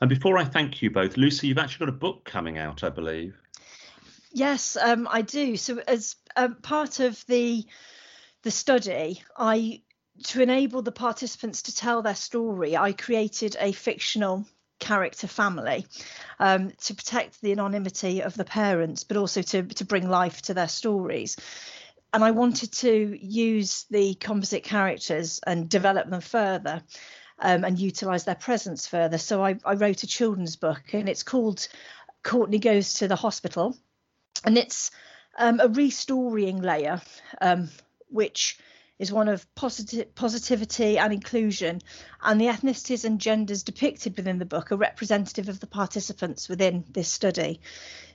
And 0.00 0.08
before 0.08 0.38
I 0.38 0.44
thank 0.44 0.82
you 0.82 0.90
both, 0.90 1.16
Lucy, 1.16 1.48
you've 1.48 1.58
actually 1.58 1.86
got 1.86 1.94
a 1.94 1.98
book 1.98 2.24
coming 2.24 2.58
out, 2.58 2.82
I 2.82 2.90
believe. 2.90 3.36
Yes, 4.32 4.76
um, 4.76 5.06
I 5.10 5.22
do. 5.22 5.56
So 5.56 5.80
as 5.86 6.16
um, 6.36 6.56
part 6.56 7.00
of 7.00 7.24
the 7.26 7.64
the 8.42 8.50
study, 8.50 9.22
I 9.36 9.82
to 10.24 10.42
enable 10.42 10.82
the 10.82 10.92
participants 10.92 11.62
to 11.62 11.74
tell 11.74 12.02
their 12.02 12.14
story, 12.14 12.76
I 12.76 12.92
created 12.92 13.56
a 13.58 13.72
fictional 13.72 14.44
character 14.80 15.26
family 15.26 15.86
um, 16.38 16.72
to 16.82 16.94
protect 16.94 17.40
the 17.40 17.52
anonymity 17.52 18.22
of 18.22 18.34
the 18.34 18.44
parents, 18.44 19.04
but 19.04 19.16
also 19.16 19.42
to 19.42 19.62
to 19.62 19.84
bring 19.84 20.08
life 20.08 20.42
to 20.42 20.54
their 20.54 20.68
stories. 20.68 21.36
And 22.12 22.22
I 22.22 22.32
wanted 22.32 22.72
to 22.74 23.18
use 23.20 23.86
the 23.90 24.14
composite 24.14 24.62
characters 24.62 25.40
and 25.46 25.68
develop 25.68 26.08
them 26.08 26.20
further 26.20 26.82
um, 27.38 27.64
and 27.64 27.78
utilize 27.78 28.24
their 28.24 28.34
presence 28.34 28.86
further. 28.86 29.18
So 29.18 29.44
I, 29.44 29.56
I 29.64 29.74
wrote 29.74 30.02
a 30.02 30.06
children's 30.06 30.56
book 30.56 30.82
and 30.92 31.08
it's 31.08 31.22
called 31.22 31.68
Courtney 32.22 32.58
Goes 32.58 32.94
to 32.94 33.08
the 33.08 33.16
Hospital. 33.16 33.76
And 34.44 34.58
it's 34.58 34.90
um, 35.38 35.60
a 35.60 35.68
restorying 35.68 36.62
layer, 36.62 37.00
um, 37.40 37.70
which 38.08 38.58
is 38.98 39.12
one 39.12 39.28
of 39.28 39.44
positivity 39.54 40.98
and 40.98 41.12
inclusion. 41.12 41.80
And 42.22 42.40
the 42.40 42.46
ethnicities 42.46 43.04
and 43.04 43.20
genders 43.20 43.64
depicted 43.64 44.16
within 44.16 44.38
the 44.38 44.44
book 44.44 44.70
are 44.70 44.76
representative 44.76 45.48
of 45.48 45.58
the 45.58 45.66
participants 45.66 46.48
within 46.48 46.84
this 46.90 47.08
study. 47.08 47.60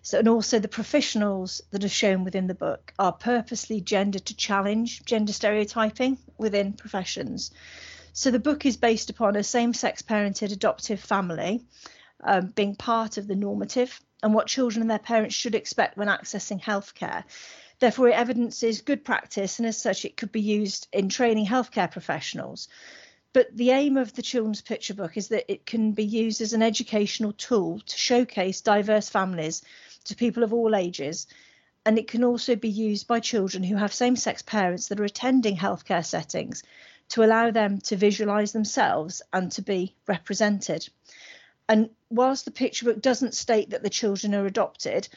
So, 0.01 0.19
and 0.19 0.29
also 0.29 0.59
the 0.59 0.69
professionals 0.69 1.61
that 1.71 1.83
are 1.83 1.89
shown 1.89 2.23
within 2.23 2.47
the 2.47 2.55
book 2.55 2.93
are 2.97 3.11
purposely 3.11 3.81
gendered 3.81 4.25
to 4.27 4.35
challenge 4.35 5.03
gender 5.03 5.33
stereotyping 5.33 6.17
within 6.37 6.73
professions. 6.73 7.51
So 8.13 8.31
the 8.31 8.39
book 8.39 8.65
is 8.65 8.77
based 8.77 9.09
upon 9.09 9.35
a 9.35 9.43
same 9.43 9.73
sex 9.73 10.01
parented 10.01 10.51
adoptive 10.51 10.99
family 10.99 11.61
um, 12.23 12.47
being 12.47 12.75
part 12.75 13.17
of 13.17 13.27
the 13.27 13.35
normative 13.35 13.99
and 14.21 14.33
what 14.33 14.47
children 14.47 14.81
and 14.81 14.91
their 14.91 14.99
parents 14.99 15.35
should 15.35 15.55
expect 15.55 15.97
when 15.97 16.07
accessing 16.07 16.61
healthcare. 16.61 17.23
Therefore, 17.79 18.09
it 18.09 18.15
evidences 18.15 18.81
good 18.81 19.05
practice, 19.05 19.59
and 19.59 19.67
as 19.67 19.81
such, 19.81 20.03
it 20.03 20.17
could 20.17 20.31
be 20.31 20.41
used 20.41 20.87
in 20.91 21.07
training 21.07 21.45
healthcare 21.45 21.89
professionals. 21.89 22.67
But 23.31 23.55
the 23.55 23.71
aim 23.71 23.95
of 23.95 24.13
the 24.13 24.21
children's 24.21 24.61
picture 24.61 24.95
book 24.95 25.15
is 25.15 25.29
that 25.29 25.49
it 25.49 25.65
can 25.65 25.93
be 25.93 26.03
used 26.03 26.41
as 26.41 26.51
an 26.53 26.63
educational 26.63 27.31
tool 27.31 27.79
to 27.79 27.97
showcase 27.97 28.59
diverse 28.59 29.07
families 29.07 29.61
to 30.05 30.15
people 30.15 30.43
of 30.43 30.51
all 30.51 30.75
ages. 30.75 31.27
And 31.85 31.97
it 31.97 32.07
can 32.07 32.23
also 32.23 32.55
be 32.55 32.69
used 32.69 33.07
by 33.07 33.19
children 33.21 33.63
who 33.63 33.77
have 33.77 33.93
same 33.93 34.15
sex 34.15 34.41
parents 34.41 34.87
that 34.87 34.99
are 34.99 35.05
attending 35.05 35.55
healthcare 35.55 36.05
settings 36.05 36.63
to 37.09 37.23
allow 37.23 37.51
them 37.51 37.79
to 37.81 37.95
visualize 37.95 38.51
themselves 38.51 39.21
and 39.33 39.51
to 39.51 39.61
be 39.61 39.95
represented. 40.07 40.87
And 41.67 41.89
whilst 42.09 42.45
the 42.45 42.51
picture 42.51 42.85
book 42.85 43.01
doesn't 43.01 43.35
state 43.35 43.71
that 43.71 43.83
the 43.83 43.89
children 43.89 44.33
are 44.33 44.45
adopted, 44.45 45.07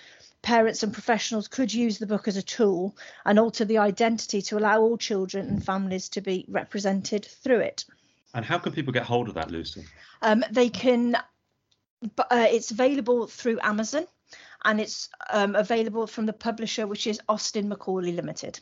parents 0.43 0.82
and 0.82 0.93
professionals 0.93 1.49
could 1.49 1.72
use 1.72 1.99
the 1.99 2.07
book 2.07 2.28
as 2.28 2.36
a 2.36 2.43
tool 2.43 2.97
and 3.24 3.38
alter 3.38 3.64
the 3.64 3.78
identity 3.78 4.43
to 4.43 4.59
allow 4.59 4.80
all 4.80 4.99
children 4.99 5.49
and 5.49 5.64
families 5.64 6.09
to 6.11 6.20
be 6.20 6.45
represented 6.49 7.24
through 7.24 7.61
it. 7.61 7.84
And 8.34 8.45
how 8.45 8.59
can 8.59 8.72
people 8.72 8.93
get 8.93 9.05
hold 9.05 9.28
of 9.28 9.34
that, 9.34 9.51
Lucy? 9.51 9.84
Um, 10.20 10.45
they 10.51 10.68
can, 10.68 11.16
uh, 11.16 12.47
it's 12.51 12.70
available 12.70 13.26
through 13.26 13.59
Amazon 13.62 14.07
and 14.64 14.80
it's 14.80 15.09
um, 15.30 15.55
available 15.55 16.07
from 16.07 16.26
the 16.26 16.32
publisher, 16.32 16.86
which 16.86 17.07
is 17.07 17.20
Austin 17.28 17.68
Macauley 17.68 18.14
Limited. 18.14 18.61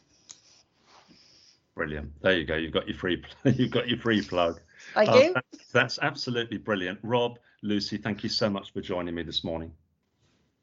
Brilliant. 1.74 2.10
There 2.22 2.36
you 2.36 2.44
go. 2.44 2.56
You've 2.56 2.72
got 2.72 2.88
your 2.88 2.96
free. 2.96 3.22
You've 3.44 3.70
got 3.70 3.88
your 3.88 3.98
free 3.98 4.22
plug. 4.22 4.60
I 4.96 5.04
uh. 5.04 5.32
That's, 5.34 5.72
that's 5.72 5.98
absolutely 6.02 6.58
brilliant. 6.58 6.98
Rob, 7.02 7.38
Lucy, 7.62 7.96
thank 7.96 8.22
you 8.22 8.28
so 8.28 8.50
much 8.50 8.72
for 8.72 8.80
joining 8.80 9.14
me 9.14 9.22
this 9.22 9.44
morning. 9.44 9.72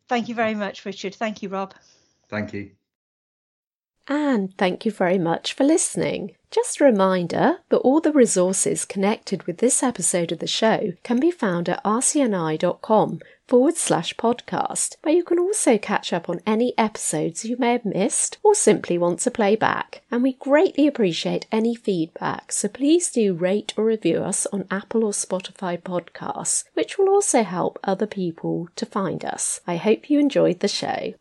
Thank 0.08 0.30
you 0.30 0.36
very 0.36 0.56
much, 0.56 0.86
Richard. 0.86 1.16
Thank 1.16 1.42
you, 1.42 1.50
Rob. 1.50 1.74
Thank 2.30 2.54
you. 2.54 2.72
And 4.08 4.58
thank 4.58 4.86
you 4.86 4.92
very 4.92 5.18
much 5.18 5.54
for 5.54 5.66
listening. 5.66 6.36
Just 6.50 6.80
a 6.80 6.86
reminder 6.86 7.58
that 7.70 7.80
all 7.80 8.00
the 8.00 8.14
resources 8.14 8.86
connected 8.86 9.44
with 9.44 9.58
this 9.58 9.84
episode 9.84 10.32
of 10.32 10.40
the 10.40 10.48
show 10.48 10.94
can 11.04 11.20
be 11.20 11.30
found 11.30 11.68
at 11.68 11.84
rcni.com 11.84 13.20
forward 13.48 13.78
slash 13.78 14.16
podcast, 14.16 14.96
where 15.04 15.16
you 15.16 15.24
can 15.24 15.40
also 15.40 15.78
catch 15.78 16.12
up 16.12 16.30
on 16.30 16.42
any 16.46 16.74
episodes 16.78 17.46
you 17.46 17.56
may 17.58 17.72
have 17.72 17.86
missed 17.86 18.38
or 18.44 18.54
simply 18.54 18.98
want 18.98 19.20
to 19.20 19.32
play 19.32 19.56
back. 19.56 20.02
And 20.12 20.24
we 20.24 20.34
greatly 20.34 20.88
appreciate 20.88 21.48
any 21.52 21.76
feedback, 21.76 22.52
so 22.52 22.68
please 22.68 23.10
do 23.10 23.34
rate 23.34 23.74
or 23.78 23.86
review 23.86 24.20
us 24.20 24.46
on 24.48 24.66
Apple 24.70 25.04
or 25.04 25.12
Spotify 25.12 25.82
podcasts, 25.82 26.66
which 26.74 26.98
will 26.98 27.10
also 27.10 27.44
help 27.44 27.80
other 27.84 28.08
people 28.08 28.70
to 28.76 28.86
find 28.86 29.24
us. 29.24 29.62
I 29.66 29.78
hope 29.78 30.10
you 30.10 30.20
enjoyed 30.20 30.60
the 30.60 30.68
show. 30.68 31.14